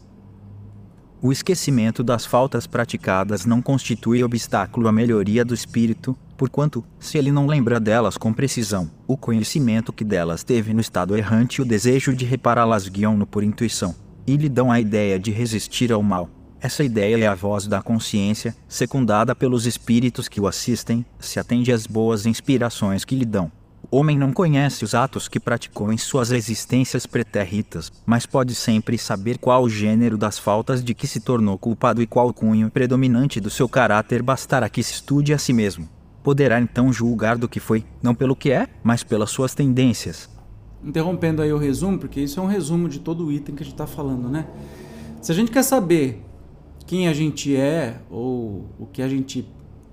O 1.20 1.32
esquecimento 1.32 2.04
das 2.04 2.24
faltas 2.24 2.64
praticadas 2.64 3.44
não 3.44 3.60
constitui 3.60 4.22
obstáculo 4.22 4.86
à 4.86 4.92
melhoria 4.92 5.44
do 5.44 5.52
espírito, 5.52 6.16
porquanto, 6.36 6.84
se 7.00 7.18
ele 7.18 7.32
não 7.32 7.48
lembra 7.48 7.80
delas 7.80 8.16
com 8.16 8.32
precisão, 8.32 8.88
o 9.04 9.16
conhecimento 9.16 9.92
que 9.92 10.04
delas 10.04 10.44
teve 10.44 10.72
no 10.72 10.80
estado 10.80 11.16
errante 11.16 11.56
e 11.56 11.62
o 11.62 11.66
desejo 11.66 12.14
de 12.14 12.24
repará-las 12.24 12.86
guiam-no 12.86 13.26
por 13.26 13.42
intuição, 13.42 13.96
e 14.28 14.36
lhe 14.36 14.48
dão 14.48 14.70
a 14.70 14.78
ideia 14.78 15.18
de 15.18 15.32
resistir 15.32 15.90
ao 15.90 16.04
mal. 16.04 16.39
Essa 16.62 16.84
ideia 16.84 17.16
é 17.16 17.26
a 17.26 17.34
voz 17.34 17.66
da 17.66 17.80
consciência, 17.80 18.54
secundada 18.68 19.34
pelos 19.34 19.64
espíritos 19.64 20.28
que 20.28 20.38
o 20.38 20.46
assistem, 20.46 21.06
se 21.18 21.40
atende 21.40 21.72
às 21.72 21.86
boas 21.86 22.26
inspirações 22.26 23.02
que 23.02 23.16
lhe 23.16 23.24
dão. 23.24 23.50
O 23.90 23.96
homem 23.96 24.18
não 24.18 24.30
conhece 24.30 24.84
os 24.84 24.94
atos 24.94 25.26
que 25.26 25.40
praticou 25.40 25.90
em 25.90 25.96
suas 25.96 26.30
existências 26.30 27.06
pretéritas, 27.06 27.90
mas 28.04 28.26
pode 28.26 28.54
sempre 28.54 28.98
saber 28.98 29.38
qual 29.38 29.62
o 29.62 29.70
gênero 29.70 30.18
das 30.18 30.38
faltas 30.38 30.84
de 30.84 30.94
que 30.94 31.06
se 31.06 31.18
tornou 31.18 31.56
culpado 31.56 32.02
e 32.02 32.06
qual 32.06 32.32
cunho 32.32 32.70
predominante 32.70 33.40
do 33.40 33.48
seu 33.48 33.66
caráter 33.66 34.22
bastará 34.22 34.68
que 34.68 34.82
se 34.82 34.92
estude 34.92 35.32
a 35.32 35.38
si 35.38 35.54
mesmo. 35.54 35.88
Poderá 36.22 36.60
então 36.60 36.92
julgar 36.92 37.38
do 37.38 37.48
que 37.48 37.58
foi, 37.58 37.86
não 38.02 38.14
pelo 38.14 38.36
que 38.36 38.50
é, 38.50 38.68
mas 38.82 39.02
pelas 39.02 39.30
suas 39.30 39.54
tendências. 39.54 40.28
Interrompendo 40.84 41.40
aí 41.40 41.52
o 41.54 41.58
resumo, 41.58 41.98
porque 41.98 42.20
isso 42.20 42.38
é 42.38 42.42
um 42.42 42.46
resumo 42.46 42.86
de 42.86 43.00
todo 43.00 43.26
o 43.26 43.32
item 43.32 43.54
que 43.54 43.62
a 43.62 43.64
gente 43.64 43.74
está 43.74 43.86
falando, 43.86 44.28
né? 44.28 44.46
Se 45.22 45.32
a 45.32 45.34
gente 45.34 45.50
quer 45.50 45.62
saber 45.62 46.22
quem 46.90 47.08
a 47.08 47.12
gente 47.12 47.56
é 47.56 48.00
ou 48.10 48.66
o 48.78 48.86
que 48.92 49.00
a 49.00 49.08
gente 49.08 49.46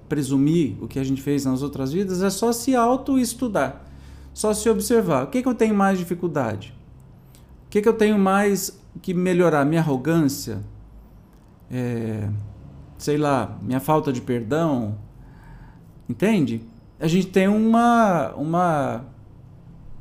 presumir, 0.09 0.75
o 0.81 0.87
que 0.87 0.97
a 0.97 1.03
gente 1.03 1.21
fez 1.21 1.45
nas 1.45 1.61
outras 1.61 1.93
vidas, 1.93 2.23
é 2.23 2.29
só 2.29 2.51
se 2.51 2.75
auto-estudar 2.75 3.87
só 4.37 4.53
se 4.53 4.69
observar. 4.69 5.23
O 5.23 5.27
que, 5.27 5.41
que 5.41 5.47
eu 5.47 5.55
tenho 5.55 5.73
mais 5.73 5.97
dificuldade? 5.97 6.71
O 7.65 7.69
que, 7.71 7.81
que 7.81 7.89
eu 7.89 7.93
tenho 7.93 8.19
mais 8.19 8.79
que 9.01 9.11
melhorar? 9.11 9.65
Minha 9.65 9.81
arrogância? 9.81 10.59
É, 11.71 12.29
sei 12.99 13.17
lá, 13.17 13.57
minha 13.63 13.79
falta 13.79 14.13
de 14.13 14.21
perdão? 14.21 14.95
Entende? 16.07 16.61
A 16.99 17.07
gente 17.07 17.27
tem 17.27 17.47
uma, 17.47 18.31
uma, 18.35 19.05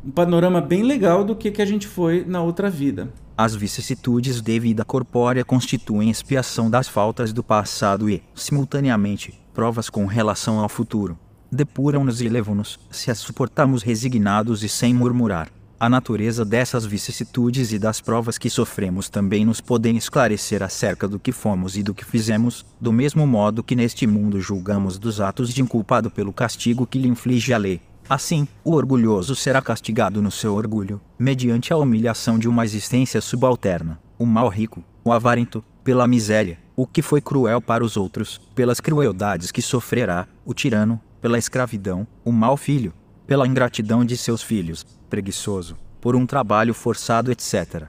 um 0.04 0.10
panorama 0.10 0.60
bem 0.60 0.82
legal 0.82 1.24
do 1.24 1.34
que, 1.34 1.50
que 1.50 1.62
a 1.62 1.66
gente 1.66 1.86
foi 1.86 2.22
na 2.22 2.42
outra 2.42 2.68
vida. 2.68 3.10
As 3.36 3.54
vicissitudes 3.54 4.40
de 4.40 4.58
vida 4.58 4.84
corpórea 4.84 5.44
constituem 5.44 6.10
expiação 6.10 6.70
das 6.70 6.88
faltas 6.88 7.32
do 7.32 7.42
passado 7.42 8.08
e, 8.08 8.22
simultaneamente, 8.34 9.38
provas 9.52 9.90
com 9.90 10.06
relação 10.06 10.58
ao 10.58 10.68
futuro 10.68 11.18
depuram-nos 11.50 12.20
e 12.20 12.28
levam-nos, 12.28 12.78
se 12.90 13.10
as 13.10 13.18
suportarmos 13.18 13.82
resignados 13.82 14.62
e 14.62 14.68
sem 14.68 14.94
murmurar. 14.94 15.48
A 15.78 15.90
natureza 15.90 16.42
dessas 16.42 16.86
vicissitudes 16.86 17.70
e 17.70 17.78
das 17.78 18.00
provas 18.00 18.38
que 18.38 18.48
sofremos 18.48 19.10
também 19.10 19.44
nos 19.44 19.60
podem 19.60 19.96
esclarecer 19.96 20.62
acerca 20.62 21.06
do 21.06 21.18
que 21.18 21.32
fomos 21.32 21.76
e 21.76 21.82
do 21.82 21.94
que 21.94 22.04
fizemos, 22.04 22.64
do 22.80 22.90
mesmo 22.90 23.26
modo 23.26 23.62
que 23.62 23.76
neste 23.76 24.06
mundo 24.06 24.40
julgamos 24.40 24.98
dos 24.98 25.20
atos 25.20 25.52
de 25.52 25.60
inculpado 25.60 26.10
pelo 26.10 26.32
castigo 26.32 26.86
que 26.86 26.98
lhe 26.98 27.08
inflige 27.08 27.52
a 27.52 27.58
lei. 27.58 27.82
Assim, 28.08 28.46
o 28.62 28.74
orgulhoso 28.74 29.34
será 29.34 29.60
castigado 29.60 30.22
no 30.22 30.30
seu 30.30 30.54
orgulho, 30.54 31.00
mediante 31.18 31.72
a 31.72 31.76
humilhação 31.76 32.38
de 32.38 32.48
uma 32.48 32.64
existência 32.64 33.20
subalterna. 33.20 33.98
O 34.16 34.24
mal 34.24 34.48
rico, 34.48 34.84
o 35.04 35.10
avarento, 35.10 35.64
pela 35.82 36.06
miséria, 36.06 36.56
o 36.76 36.86
que 36.86 37.02
foi 37.02 37.20
cruel 37.20 37.60
para 37.60 37.84
os 37.84 37.96
outros, 37.96 38.40
pelas 38.54 38.78
crueldades 38.78 39.50
que 39.50 39.60
sofrerá, 39.60 40.28
o 40.44 40.54
tirano, 40.54 41.00
pela 41.20 41.36
escravidão, 41.36 42.06
o 42.24 42.30
mau 42.30 42.56
filho, 42.56 42.94
pela 43.26 43.46
ingratidão 43.46 44.04
de 44.04 44.16
seus 44.16 44.40
filhos, 44.40 44.86
preguiçoso, 45.10 45.76
por 46.00 46.14
um 46.14 46.26
trabalho 46.26 46.74
forçado, 46.74 47.32
etc. 47.32 47.88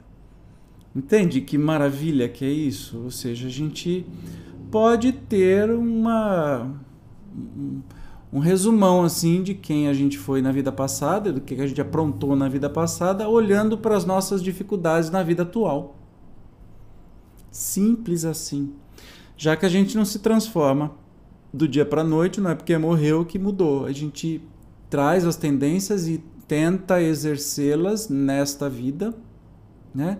Entende 0.95 1.41
que 1.41 1.59
maravilha 1.59 2.27
que 2.27 2.43
é 2.43 2.49
isso? 2.49 2.97
Ou 3.03 3.11
seja, 3.11 3.45
a 3.45 3.51
gente 3.51 4.03
pode 4.71 5.11
ter 5.11 5.69
uma 5.69 6.71
um, 8.31 8.37
um 8.37 8.39
resumão 8.39 9.03
assim 9.03 9.41
de 9.43 9.53
quem 9.53 9.87
a 9.87 9.93
gente 9.93 10.17
foi 10.17 10.41
na 10.41 10.51
vida 10.51 10.71
passada, 10.71 11.31
do 11.31 11.41
que 11.41 11.55
a 11.55 11.67
gente 11.67 11.81
aprontou 11.81 12.35
na 12.35 12.49
vida 12.49 12.69
passada, 12.69 13.27
olhando 13.27 13.77
para 13.77 13.95
as 13.95 14.05
nossas 14.05 14.43
dificuldades 14.43 15.09
na 15.09 15.23
vida 15.23 15.43
atual. 15.43 15.95
Simples 17.51 18.25
assim. 18.25 18.73
Já 19.35 19.55
que 19.55 19.65
a 19.65 19.69
gente 19.69 19.95
não 19.95 20.05
se 20.05 20.19
transforma 20.19 20.91
do 21.53 21.67
dia 21.67 21.85
para 21.85 22.01
a 22.01 22.03
noite, 22.03 22.41
não 22.41 22.51
é 22.51 22.55
porque 22.55 22.77
morreu 22.77 23.25
que 23.25 23.39
mudou. 23.39 23.85
A 23.85 23.91
gente 23.91 24.41
traz 24.89 25.25
as 25.25 25.35
tendências 25.35 26.07
e 26.07 26.23
tenta 26.47 27.01
exercê-las 27.01 28.09
nesta 28.09 28.69
vida, 28.69 29.13
né? 29.93 30.17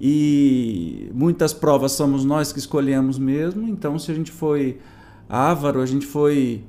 E 0.00 1.10
muitas 1.14 1.52
provas 1.52 1.92
somos 1.92 2.24
nós 2.24 2.52
que 2.52 2.58
escolhemos 2.58 3.18
mesmo. 3.18 3.66
Então, 3.66 3.98
se 3.98 4.10
a 4.10 4.14
gente 4.14 4.30
foi 4.30 4.78
avaro, 5.28 5.80
a 5.80 5.86
gente 5.86 6.06
foi 6.06 6.62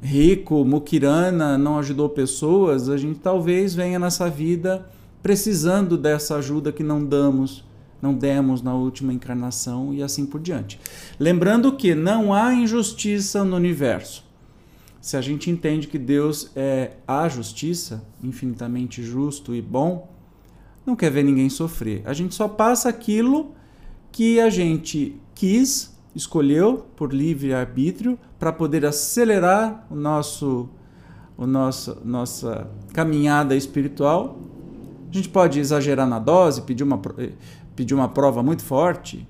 rico, 0.00 0.64
muquirana, 0.64 1.58
não 1.58 1.78
ajudou 1.78 2.08
pessoas, 2.08 2.88
a 2.88 2.96
gente 2.96 3.18
talvez 3.18 3.74
venha 3.74 3.98
nessa 3.98 4.30
vida 4.30 4.88
precisando 5.22 5.98
dessa 5.98 6.36
ajuda 6.36 6.72
que 6.72 6.82
não 6.82 7.04
damos 7.04 7.64
não 8.00 8.14
demos 8.14 8.62
na 8.62 8.74
última 8.74 9.12
encarnação 9.12 9.92
e 9.92 10.02
assim 10.02 10.24
por 10.24 10.40
diante. 10.40 10.80
Lembrando 11.18 11.72
que 11.72 11.94
não 11.94 12.32
há 12.32 12.54
injustiça 12.54 13.44
no 13.44 13.56
universo. 13.56 14.24
Se 15.00 15.16
a 15.16 15.20
gente 15.20 15.50
entende 15.50 15.86
que 15.86 15.98
Deus 15.98 16.50
é 16.54 16.92
a 17.06 17.28
justiça, 17.28 18.04
infinitamente 18.22 19.02
justo 19.02 19.54
e 19.54 19.62
bom, 19.62 20.08
não 20.84 20.96
quer 20.96 21.10
ver 21.10 21.22
ninguém 21.22 21.48
sofrer. 21.48 22.02
A 22.04 22.12
gente 22.12 22.34
só 22.34 22.48
passa 22.48 22.88
aquilo 22.88 23.52
que 24.10 24.40
a 24.40 24.50
gente 24.50 25.20
quis, 25.34 25.96
escolheu 26.18 26.84
por 26.96 27.14
livre 27.14 27.54
arbítrio 27.54 28.18
para 28.38 28.52
poder 28.52 28.84
acelerar 28.84 29.86
o 29.88 29.94
nosso 29.94 30.68
o 31.36 31.46
nosso 31.46 31.96
nossa 32.04 32.68
caminhada 32.92 33.54
espiritual. 33.54 34.36
A 35.10 35.14
gente 35.14 35.28
pode 35.28 35.60
exagerar 35.60 36.06
na 36.08 36.18
dose, 36.18 36.62
pedir 36.62 36.82
uma 36.82 37.00
pedir 37.76 37.94
uma 37.94 38.08
prova 38.08 38.42
muito 38.42 38.64
forte? 38.64 39.26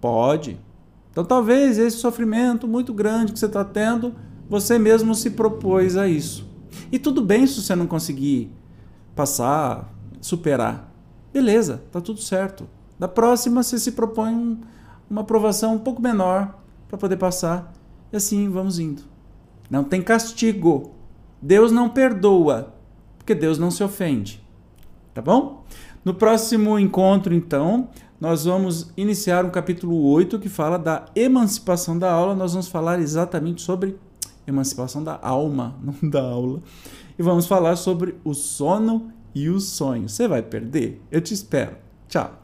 Pode. 0.00 0.60
Então 1.10 1.24
talvez 1.24 1.78
esse 1.78 1.96
sofrimento 1.96 2.68
muito 2.68 2.92
grande 2.92 3.32
que 3.32 3.38
você 3.38 3.46
está 3.46 3.64
tendo, 3.64 4.14
você 4.48 4.78
mesmo 4.78 5.14
se 5.14 5.30
propôs 5.30 5.96
a 5.96 6.06
isso. 6.06 6.46
E 6.92 6.98
tudo 6.98 7.22
bem 7.22 7.46
se 7.46 7.62
você 7.62 7.74
não 7.74 7.86
conseguir 7.86 8.52
passar, 9.16 9.90
superar. 10.20 10.92
Beleza, 11.32 11.82
tá 11.90 12.00
tudo 12.00 12.20
certo. 12.20 12.68
Da 12.98 13.08
próxima 13.08 13.62
você 13.62 13.78
se 13.78 13.92
propõe 13.92 14.34
um, 14.34 14.58
uma 15.10 15.22
aprovação 15.22 15.74
um 15.74 15.78
pouco 15.78 16.00
menor 16.00 16.56
para 16.88 16.96
poder 16.96 17.16
passar. 17.16 17.72
E 18.12 18.16
assim 18.16 18.48
vamos 18.48 18.78
indo. 18.78 19.02
Não 19.68 19.82
tem 19.82 20.00
castigo. 20.00 20.92
Deus 21.42 21.72
não 21.72 21.88
perdoa, 21.88 22.74
porque 23.18 23.34
Deus 23.34 23.58
não 23.58 23.70
se 23.70 23.82
ofende. 23.82 24.42
Tá 25.12 25.20
bom? 25.20 25.64
No 26.04 26.14
próximo 26.14 26.78
encontro, 26.78 27.34
então, 27.34 27.88
nós 28.20 28.44
vamos 28.44 28.92
iniciar 28.96 29.44
um 29.44 29.50
capítulo 29.50 30.02
8 30.10 30.38
que 30.38 30.48
fala 30.48 30.78
da 30.78 31.06
emancipação 31.14 31.98
da 31.98 32.10
aula. 32.10 32.34
Nós 32.34 32.52
vamos 32.52 32.68
falar 32.68 33.00
exatamente 33.00 33.62
sobre 33.62 33.98
emancipação 34.46 35.02
da 35.02 35.18
alma, 35.20 35.76
não 35.82 36.08
da 36.08 36.22
aula. 36.22 36.60
E 37.18 37.22
vamos 37.22 37.46
falar 37.46 37.76
sobre 37.76 38.16
o 38.24 38.34
sono 38.34 39.12
e 39.34 39.48
o 39.48 39.60
sonho. 39.60 40.08
Você 40.08 40.28
vai 40.28 40.42
perder? 40.42 41.02
Eu 41.10 41.20
te 41.20 41.34
espero. 41.34 41.76
Tchau. 42.08 42.40